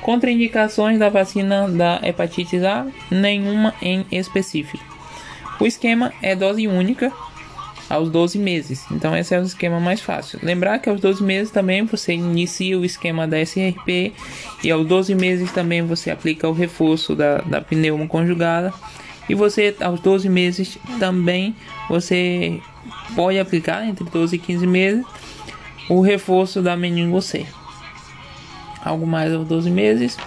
Contraindicações 0.01 0.99
da 0.99 1.09
vacina 1.09 1.69
da 1.69 1.99
hepatite 2.03 2.57
A, 2.65 2.87
nenhuma 3.09 3.73
em 3.81 4.05
específico. 4.11 4.83
O 5.59 5.65
esquema 5.65 6.11
é 6.21 6.35
dose 6.35 6.67
única 6.67 7.13
aos 7.91 8.09
12 8.09 8.39
meses, 8.39 8.85
então 8.89 9.15
esse 9.15 9.35
é 9.35 9.39
o 9.39 9.43
esquema 9.43 9.79
mais 9.79 9.99
fácil. 9.99 10.39
Lembrar 10.41 10.79
que 10.79 10.89
aos 10.89 11.01
12 11.01 11.21
meses 11.21 11.51
também 11.51 11.83
você 11.83 12.13
inicia 12.13 12.79
o 12.79 12.85
esquema 12.85 13.27
da 13.27 13.37
SRP 13.41 14.13
e 14.63 14.71
aos 14.71 14.87
12 14.87 15.13
meses 15.13 15.51
também 15.51 15.81
você 15.81 16.09
aplica 16.09 16.47
o 16.47 16.53
reforço 16.53 17.13
da, 17.15 17.39
da 17.39 17.59
pneuma 17.59 18.07
conjugada 18.07 18.73
e 19.27 19.35
você 19.35 19.75
aos 19.81 19.99
12 19.99 20.29
meses 20.29 20.77
também 20.99 21.53
você 21.89 22.61
pode 23.13 23.37
aplicar 23.37 23.85
entre 23.85 24.05
12 24.05 24.37
e 24.37 24.39
15 24.39 24.67
meses 24.67 25.05
o 25.89 25.99
reforço 25.99 26.61
da 26.61 26.77
meningo 26.77 27.21
C. 27.21 27.45
Algo 28.85 29.05
mais 29.05 29.33
aos 29.33 29.45
12 29.45 29.69
meses, 29.69 30.17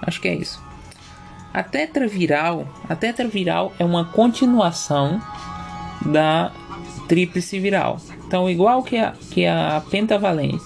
acho 0.00 0.18
que 0.18 0.28
é 0.28 0.34
isso. 0.34 0.62
A 1.52 1.62
tetraviral, 1.62 2.66
a 2.88 2.96
tetraviral 2.96 3.74
é 3.78 3.84
uma 3.84 4.06
continuação 4.06 5.20
da 6.06 6.50
tríplice 7.08 7.58
viral. 7.58 7.98
Então, 8.26 8.48
igual 8.48 8.82
que 8.82 8.96
a, 8.96 9.12
que 9.30 9.46
a 9.46 9.82
pentavalente, 9.90 10.64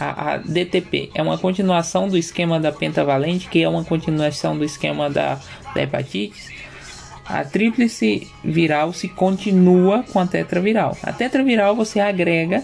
a, 0.00 0.32
a, 0.32 0.36
DTP 0.38 1.10
é 1.14 1.22
uma 1.22 1.38
continuação 1.38 2.08
do 2.08 2.16
esquema 2.16 2.58
da 2.58 2.72
pentavalente, 2.72 3.48
que 3.48 3.62
é 3.62 3.68
uma 3.68 3.84
continuação 3.84 4.56
do 4.56 4.64
esquema 4.64 5.08
da, 5.08 5.38
da 5.74 5.82
hepatite. 5.82 6.54
A 7.26 7.44
tríplice 7.44 8.28
viral 8.42 8.92
se 8.92 9.08
continua 9.08 10.04
com 10.12 10.18
a 10.18 10.26
tetraviral. 10.26 10.96
A 11.02 11.12
tetraviral 11.12 11.74
você 11.74 12.00
agrega 12.00 12.62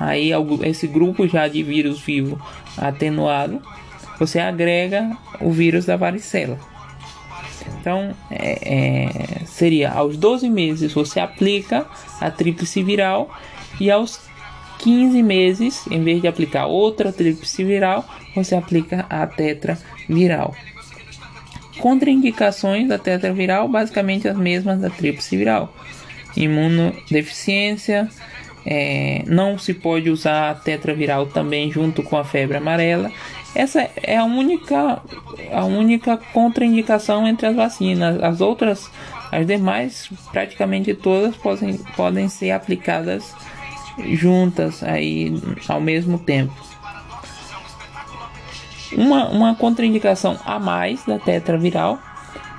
aí 0.00 0.30
esse 0.64 0.86
grupo 0.86 1.28
já 1.28 1.46
de 1.46 1.62
vírus 1.62 2.00
vivo 2.00 2.40
atenuado, 2.76 3.60
você 4.18 4.38
agrega 4.38 5.16
o 5.40 5.50
vírus 5.50 5.84
da 5.84 5.96
varicela. 5.96 6.58
Então, 7.82 8.14
é, 8.30 9.40
é, 9.42 9.44
seria 9.44 9.90
aos 9.90 10.16
12 10.16 10.48
meses 10.48 10.92
você 10.92 11.18
aplica 11.18 11.84
a 12.20 12.30
tríplice 12.30 12.80
viral 12.80 13.28
e 13.80 13.90
aos 13.90 14.20
15 14.78 15.20
meses, 15.20 15.84
em 15.90 16.00
vez 16.00 16.20
de 16.20 16.28
aplicar 16.28 16.66
outra 16.66 17.12
tríplice 17.12 17.64
viral, 17.64 18.04
você 18.36 18.54
aplica 18.54 19.04
a 19.10 19.26
tetra 19.26 19.76
viral. 20.08 20.54
Contraindicações 21.80 22.86
da 22.86 22.98
tetra 22.98 23.32
viral, 23.32 23.66
basicamente 23.66 24.28
as 24.28 24.36
mesmas 24.36 24.80
da 24.80 24.88
tríplice 24.88 25.36
viral: 25.36 25.74
imunodeficiência, 26.36 28.08
é, 28.64 29.24
não 29.26 29.58
se 29.58 29.74
pode 29.74 30.08
usar 30.08 30.50
a 30.50 30.54
tetraviral 30.54 31.26
também 31.26 31.72
junto 31.72 32.00
com 32.04 32.16
a 32.16 32.22
febre 32.22 32.58
amarela. 32.58 33.10
Essa 33.54 33.88
é 34.02 34.16
a 34.16 34.24
única, 34.24 35.02
a 35.52 35.64
única 35.64 36.16
contraindicação 36.16 37.26
entre 37.26 37.46
as 37.46 37.56
vacinas. 37.56 38.22
As 38.22 38.40
outras, 38.40 38.90
as 39.30 39.46
demais, 39.46 40.10
praticamente 40.30 40.94
todas 40.94 41.36
podem, 41.36 41.76
podem 41.96 42.28
ser 42.28 42.52
aplicadas 42.52 43.34
juntas 44.14 44.82
aí 44.82 45.34
ao 45.68 45.80
mesmo 45.80 46.18
tempo. 46.18 46.54
Uma, 48.96 49.28
uma 49.28 49.54
contraindicação 49.54 50.38
a 50.44 50.58
mais 50.58 51.04
da 51.04 51.18
tetraviral 51.18 51.98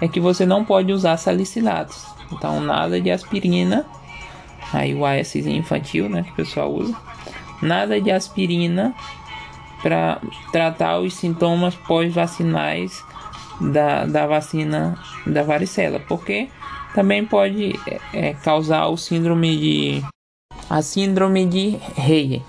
é 0.02 0.08
que 0.08 0.20
você 0.20 0.46
não 0.46 0.64
pode 0.64 0.92
usar 0.92 1.18
salicilatos. 1.18 2.06
Então 2.32 2.60
nada 2.60 3.00
de 3.00 3.12
aspirina 3.12 3.86
aí 4.72 4.94
o 4.96 5.06
AS 5.06 5.36
infantil, 5.36 6.10
né, 6.10 6.24
que 6.24 6.32
o 6.32 6.36
pessoal 6.36 6.72
usa. 6.74 6.96
Nada 7.62 8.02
de 8.02 8.12
aspirina 8.12 8.94
para 9.84 10.20
tratar 10.52 11.00
os 11.00 11.14
sintomas 11.14 11.76
pós-vacinais 11.76 13.04
da, 13.62 14.06
da 14.06 14.26
vacina 14.26 14.98
da 15.28 15.44
varicela, 15.44 16.00
porque 16.08 16.50
também 16.96 17.24
pode 17.24 17.80
é, 17.88 18.30
é 18.30 18.34
causar 18.34 18.88
o 18.88 18.98
síndrome 18.98 19.56
de 19.58 20.04
a 20.68 20.82
síndrome 20.82 21.46
de 21.46 21.78
Rey. 21.96 22.42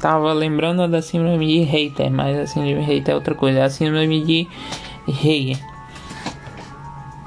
Tava 0.00 0.32
lembrando 0.32 0.86
da 0.86 1.02
síndrome 1.02 1.46
de 1.46 1.60
Reiter, 1.64 2.08
mas 2.08 2.38
a 2.38 2.46
síndrome 2.46 2.76
de 2.76 2.86
Reiter 2.86 3.12
é 3.12 3.16
outra 3.16 3.34
coisa. 3.34 3.58
É 3.58 3.62
a 3.64 3.70
síndrome 3.70 4.24
de 4.24 4.46
Rey 5.08 5.56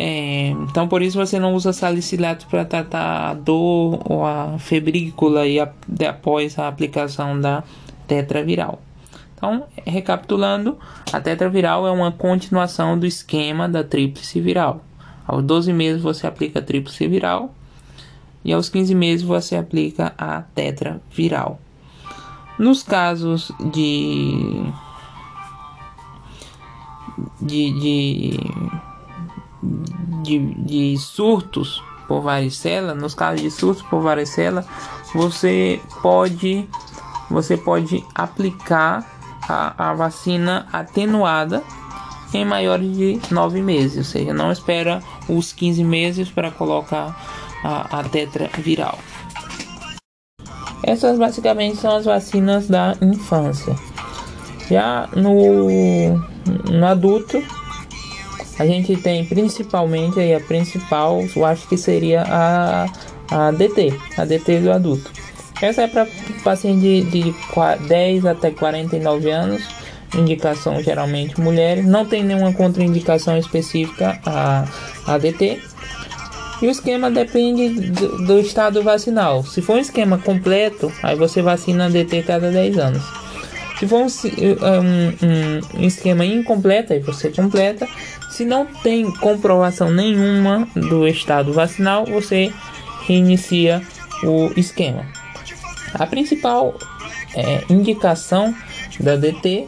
é, 0.04 0.48
então 0.50 0.88
por 0.88 1.04
isso 1.04 1.16
você 1.16 1.38
não 1.38 1.54
usa 1.54 1.72
salicilato 1.72 2.48
para 2.48 2.66
tratar 2.66 3.30
a 3.30 3.34
dor 3.36 4.00
ou 4.04 4.26
a 4.26 4.58
febrícula 4.58 5.46
e 5.46 5.60
a, 5.60 5.72
após 6.10 6.58
a 6.58 6.68
aplicação 6.68 7.40
da 7.40 7.64
tetraviral. 8.08 8.82
Então, 9.42 9.66
recapitulando, 9.88 10.78
a 11.12 11.20
tetraviral 11.20 11.88
é 11.88 11.92
uma 11.92 12.12
continuação 12.12 12.96
do 12.96 13.08
esquema 13.08 13.68
da 13.68 13.84
tríplice 13.84 14.40
viral. 14.40 14.86
Aos 15.26 15.44
12 15.44 15.74
meses 15.74 16.00
você 16.00 16.28
aplica 16.28 16.60
a 16.60 16.62
tríplice 16.62 17.08
viral 17.08 17.52
e 18.46 18.54
aos 18.54 18.70
15 18.70 18.94
meses 18.94 19.26
você 19.26 19.56
aplica 19.56 20.14
a 20.16 20.44
tetraviral. 20.44 21.60
Nos 22.60 22.84
casos 22.84 23.52
de 23.74 24.64
de, 27.42 27.72
de 27.80 28.40
de, 30.22 30.40
de 30.54 30.98
surtos 31.00 31.84
por 32.08 32.22
varicela, 32.22 32.94
nos 32.94 33.16
casos 33.16 33.42
de 33.42 33.50
surtos 33.50 33.82
por 33.84 34.02
varicela, 34.04 34.64
você 35.16 35.82
pode 36.04 36.70
você 37.28 37.58
pode 37.58 38.06
aplicar 38.14 39.21
a, 39.52 39.90
a 39.90 39.94
vacina 39.94 40.66
atenuada 40.72 41.62
em 42.34 42.46
maiores 42.46 42.96
de 42.96 43.20
9 43.30 43.62
meses, 43.62 43.98
ou 43.98 44.04
seja, 44.04 44.34
não 44.34 44.52
espera 44.52 45.02
os 45.28 45.52
15 45.52 45.84
meses 45.84 46.30
para 46.30 46.50
colocar 46.50 47.16
a, 47.64 48.00
a 48.00 48.04
tetra 48.04 48.50
viral. 48.58 48.98
Essas 50.84 51.20
basicamente 51.20 51.78
são 51.78 51.96
as 51.96 52.06
vacinas 52.06 52.68
da 52.68 52.96
infância. 53.02 53.76
Já 54.70 55.10
no, 55.16 55.68
no 56.72 56.88
adulto, 56.88 57.44
a 58.58 58.66
gente 58.66 58.96
tem 58.96 59.26
principalmente 59.26 60.20
aí 60.20 60.34
a 60.34 60.40
principal, 60.40 61.20
eu 61.36 61.46
acho 61.46 61.68
que 61.68 61.78
seria 61.78 62.24
a, 62.24 62.86
a 63.30 63.52
DT, 63.52 63.94
a 64.18 64.24
DT 64.24 64.62
do 64.62 64.72
adulto. 64.72 65.21
Essa 65.62 65.84
é 65.84 65.88
para 65.88 66.08
paciente 66.44 67.04
de, 67.04 67.04
de 67.04 67.36
10 67.88 68.26
até 68.26 68.50
49 68.50 69.30
anos, 69.30 69.62
indicação 70.18 70.82
geralmente 70.82 71.40
mulheres, 71.40 71.86
não 71.86 72.06
tem 72.06 72.24
nenhuma 72.24 72.52
contraindicação 72.52 73.38
específica 73.38 74.20
a, 74.26 74.66
a 75.06 75.18
DT. 75.20 75.60
E 76.62 76.68
o 76.68 76.72
esquema 76.72 77.10
depende 77.10 77.70
do, 77.70 78.26
do, 78.26 78.40
estado 78.40 78.84
vacinal. 78.84 79.44
Se 79.44 79.62
for 79.62 79.78
um 79.78 79.80
esquema 79.80 80.18
completo, 80.20 80.92
aí 81.02 81.16
você 81.16 81.42
vacina 81.42 81.86
a 81.86 81.90
DT 81.90 82.24
cada 82.24 82.52
10 82.52 82.78
anos. 82.78 83.04
Se 83.80 83.88
for 83.88 84.02
um, 84.02 84.06
um, 84.06 85.82
um 85.82 85.88
esquema 85.88 86.24
incompleto, 86.24 86.94
aí 86.94 87.00
você 87.00 87.30
completa. 87.30 87.88
Se 88.30 88.46
não 88.46 88.68
tem 88.68 89.12
comprovação 89.16 89.90
nenhuma 89.90 90.68
do 90.76 91.08
estado 91.08 91.52
vacinal, 91.52 92.06
você 92.06 92.54
reinicia 93.08 93.82
o 94.24 94.52
esquema. 94.56 95.21
A 95.94 96.06
principal 96.06 96.76
é, 97.36 97.64
indicação 97.70 98.56
da 99.00 99.16
DT 99.16 99.68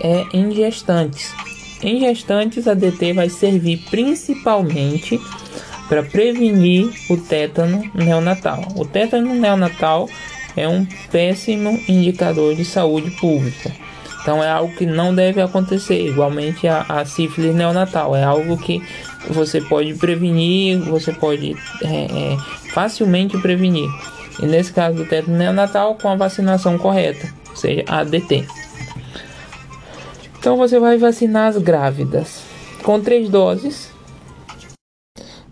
é 0.00 0.24
em 0.32 0.54
gestantes. 0.54 1.32
Em 1.82 1.98
gestantes, 1.98 2.68
a 2.68 2.74
DT 2.74 3.12
vai 3.12 3.28
servir 3.28 3.78
principalmente 3.90 5.20
para 5.88 6.02
prevenir 6.02 6.90
o 7.10 7.16
tétano 7.16 7.82
neonatal. 7.94 8.66
O 8.76 8.84
tétano 8.84 9.34
neonatal 9.34 10.08
é 10.56 10.68
um 10.68 10.86
péssimo 11.10 11.78
indicador 11.88 12.54
de 12.54 12.64
saúde 12.64 13.10
pública. 13.12 13.72
Então 14.22 14.42
é 14.42 14.48
algo 14.48 14.74
que 14.76 14.86
não 14.86 15.12
deve 15.12 15.40
acontecer, 15.40 16.06
igualmente 16.06 16.68
a, 16.68 16.82
a 16.88 17.04
sífilis 17.04 17.54
neonatal. 17.54 18.14
É 18.14 18.22
algo 18.22 18.56
que 18.56 18.80
você 19.28 19.60
pode 19.60 19.94
prevenir, 19.94 20.78
você 20.78 21.12
pode 21.12 21.56
é, 21.82 21.86
é, 21.86 22.36
facilmente 22.72 23.36
prevenir. 23.38 23.88
E 24.40 24.46
nesse 24.46 24.72
caso 24.72 24.96
do 24.96 25.06
tétano 25.06 25.36
neonatal, 25.36 25.96
com 25.96 26.08
a 26.08 26.16
vacinação 26.16 26.78
correta, 26.78 27.32
ou 27.50 27.56
seja, 27.56 27.84
a 27.86 27.98
ADT. 27.98 28.46
Então 30.38 30.56
você 30.56 30.80
vai 30.80 30.98
vacinar 30.98 31.48
as 31.48 31.58
grávidas 31.58 32.42
com 32.82 33.00
três 33.00 33.28
doses. 33.28 33.92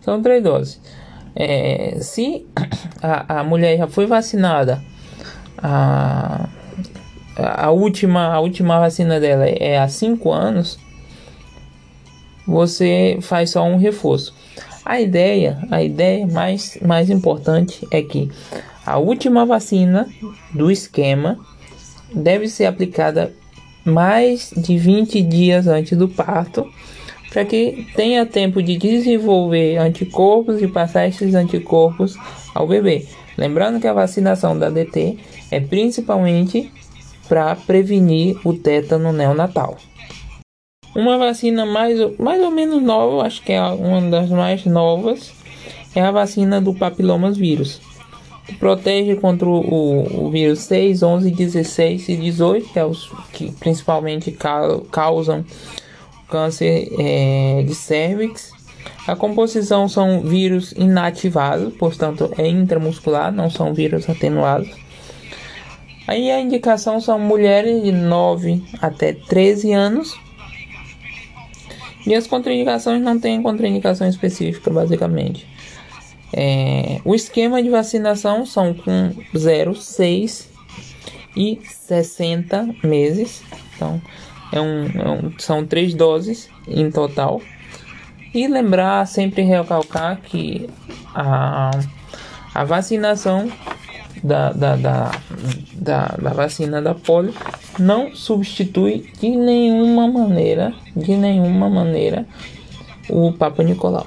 São 0.01 0.21
três 0.23 0.43
doses. 0.43 0.81
É, 1.35 1.99
se 2.01 2.47
a, 3.01 3.41
a 3.41 3.45
mulher 3.45 3.79
já 3.79 3.87
foi 3.87 4.07
vacinada, 4.07 4.83
a, 5.57 6.49
a, 7.37 7.71
última, 7.71 8.35
a 8.35 8.41
última 8.41 8.81
vacina 8.81 9.21
dela 9.21 9.47
é 9.47 9.79
há 9.79 9.89
5 9.89 10.33
anos, 10.33 10.79
você 12.47 13.19
faz 13.21 13.51
só 13.51 13.63
um 13.63 13.77
reforço. 13.77 14.35
A 14.85 15.01
ideia, 15.01 15.59
a 15.71 15.83
ideia 15.83 16.27
mais, 16.27 16.79
mais 16.81 17.11
importante 17.11 17.87
é 17.91 18.03
que 18.03 18.31
a 18.85 18.99
última 18.99 19.45
vacina 19.45 20.09
do 20.53 20.71
esquema 20.71 21.39
deve 22.15 22.49
ser 22.49 22.67
aplicada 22.67 23.33
mais 23.85 24.53
de 24.57 24.77
20 24.77 25.23
dias 25.23 25.67
antes 25.67 25.97
do 25.97 26.09
parto, 26.09 26.67
para 27.31 27.45
que 27.45 27.87
tenha 27.95 28.27
tempo 28.27 28.63
de 28.63 28.77
desenvolver 28.77 29.77
anticorpos 29.77 30.61
e 30.61 30.67
passar 30.67 31.07
esses 31.07 31.35
anticorpos 31.35 32.17
ao 32.55 32.67
bebê. 32.67 33.07
Lembrando 33.39 33.81
que 33.81 33.87
a 33.87 33.93
vacinação 33.93 34.59
da 34.59 34.69
DT 34.69 35.19
é 35.51 35.61
principalmente 35.61 36.71
para 37.29 37.55
prevenir 37.55 38.37
o 38.45 38.53
tétano 38.53 39.13
neonatal. 39.13 39.77
Uma 40.95 41.17
vacina 41.19 41.65
mais, 41.65 41.99
mais 42.19 42.43
ou 42.43 42.51
menos 42.51 42.83
nova, 42.83 43.25
acho 43.25 43.43
que 43.43 43.53
é 43.53 43.63
uma 43.63 44.11
das 44.11 44.29
mais 44.29 44.65
novas, 44.65 45.33
é 45.95 46.01
a 46.01 46.11
vacina 46.11 46.61
do 46.61 46.75
papilomas 46.75 47.37
vírus. 47.37 47.81
Que 48.45 48.57
protege 48.57 49.15
contra 49.15 49.49
o, 49.49 50.27
o, 50.27 50.31
vírus 50.31 50.61
6, 50.61 51.03
11, 51.05 51.31
16 51.31 52.09
e 52.09 52.17
18, 52.17 52.73
que 52.73 52.79
é 52.79 52.85
os 52.85 53.09
que 53.33 53.53
principalmente 53.53 54.37
causam 54.91 55.45
câncer 56.29 56.89
é, 56.99 57.63
de 57.63 57.75
cervix. 57.75 58.53
A 59.07 59.15
composição 59.15 59.89
são 59.89 60.23
vírus 60.23 60.73
inativados, 60.73 61.73
portanto 61.75 62.33
é 62.37 62.49
intramuscular, 62.49 63.33
não 63.33 63.49
são 63.49 63.73
vírus 63.73 64.11
atenuados. 64.11 64.71
Aí 66.09 66.29
a 66.31 66.41
indicação 66.41 67.01
são 67.01 67.21
mulheres 67.21 67.85
de 67.85 67.93
9 67.93 68.65
até 68.81 69.13
13 69.13 69.73
anos 69.73 70.19
e 72.11 72.15
as 72.17 72.27
contraindicações 72.27 73.01
não 73.01 73.21
tem 73.21 73.41
contraindicação 73.41 74.09
específica, 74.09 74.69
basicamente. 74.69 75.47
É, 76.33 77.01
o 77.05 77.15
esquema 77.15 77.63
de 77.63 77.69
vacinação 77.69 78.45
são 78.45 78.75
com 78.75 79.15
0, 79.37 79.77
6 79.77 80.49
e 81.37 81.61
60 81.63 82.75
meses. 82.83 83.45
Então, 83.77 84.03
é 84.51 84.61
um, 84.61 84.87
é 84.87 85.09
um, 85.09 85.39
são 85.39 85.65
três 85.65 85.95
doses 85.95 86.51
em 86.67 86.91
total. 86.91 87.41
E 88.35 88.49
lembrar, 88.49 89.07
sempre 89.07 89.43
recalcar 89.43 90.21
que 90.21 90.69
a, 91.15 91.71
a 92.53 92.65
vacinação 92.65 93.49
da, 94.23 94.53
da, 94.53 94.77
da, 94.77 95.11
da, 95.75 96.07
da 96.21 96.31
vacina 96.31 96.81
da 96.83 96.95
polio 96.95 97.35
não 97.79 98.15
substitui 98.15 99.11
de 99.21 99.31
nenhuma 99.31 100.07
maneira, 100.07 100.73
de 100.95 101.17
nenhuma 101.17 101.69
maneira, 101.69 102.27
o 103.09 103.33
Papa 103.33 103.63
Nicolau. 103.63 104.07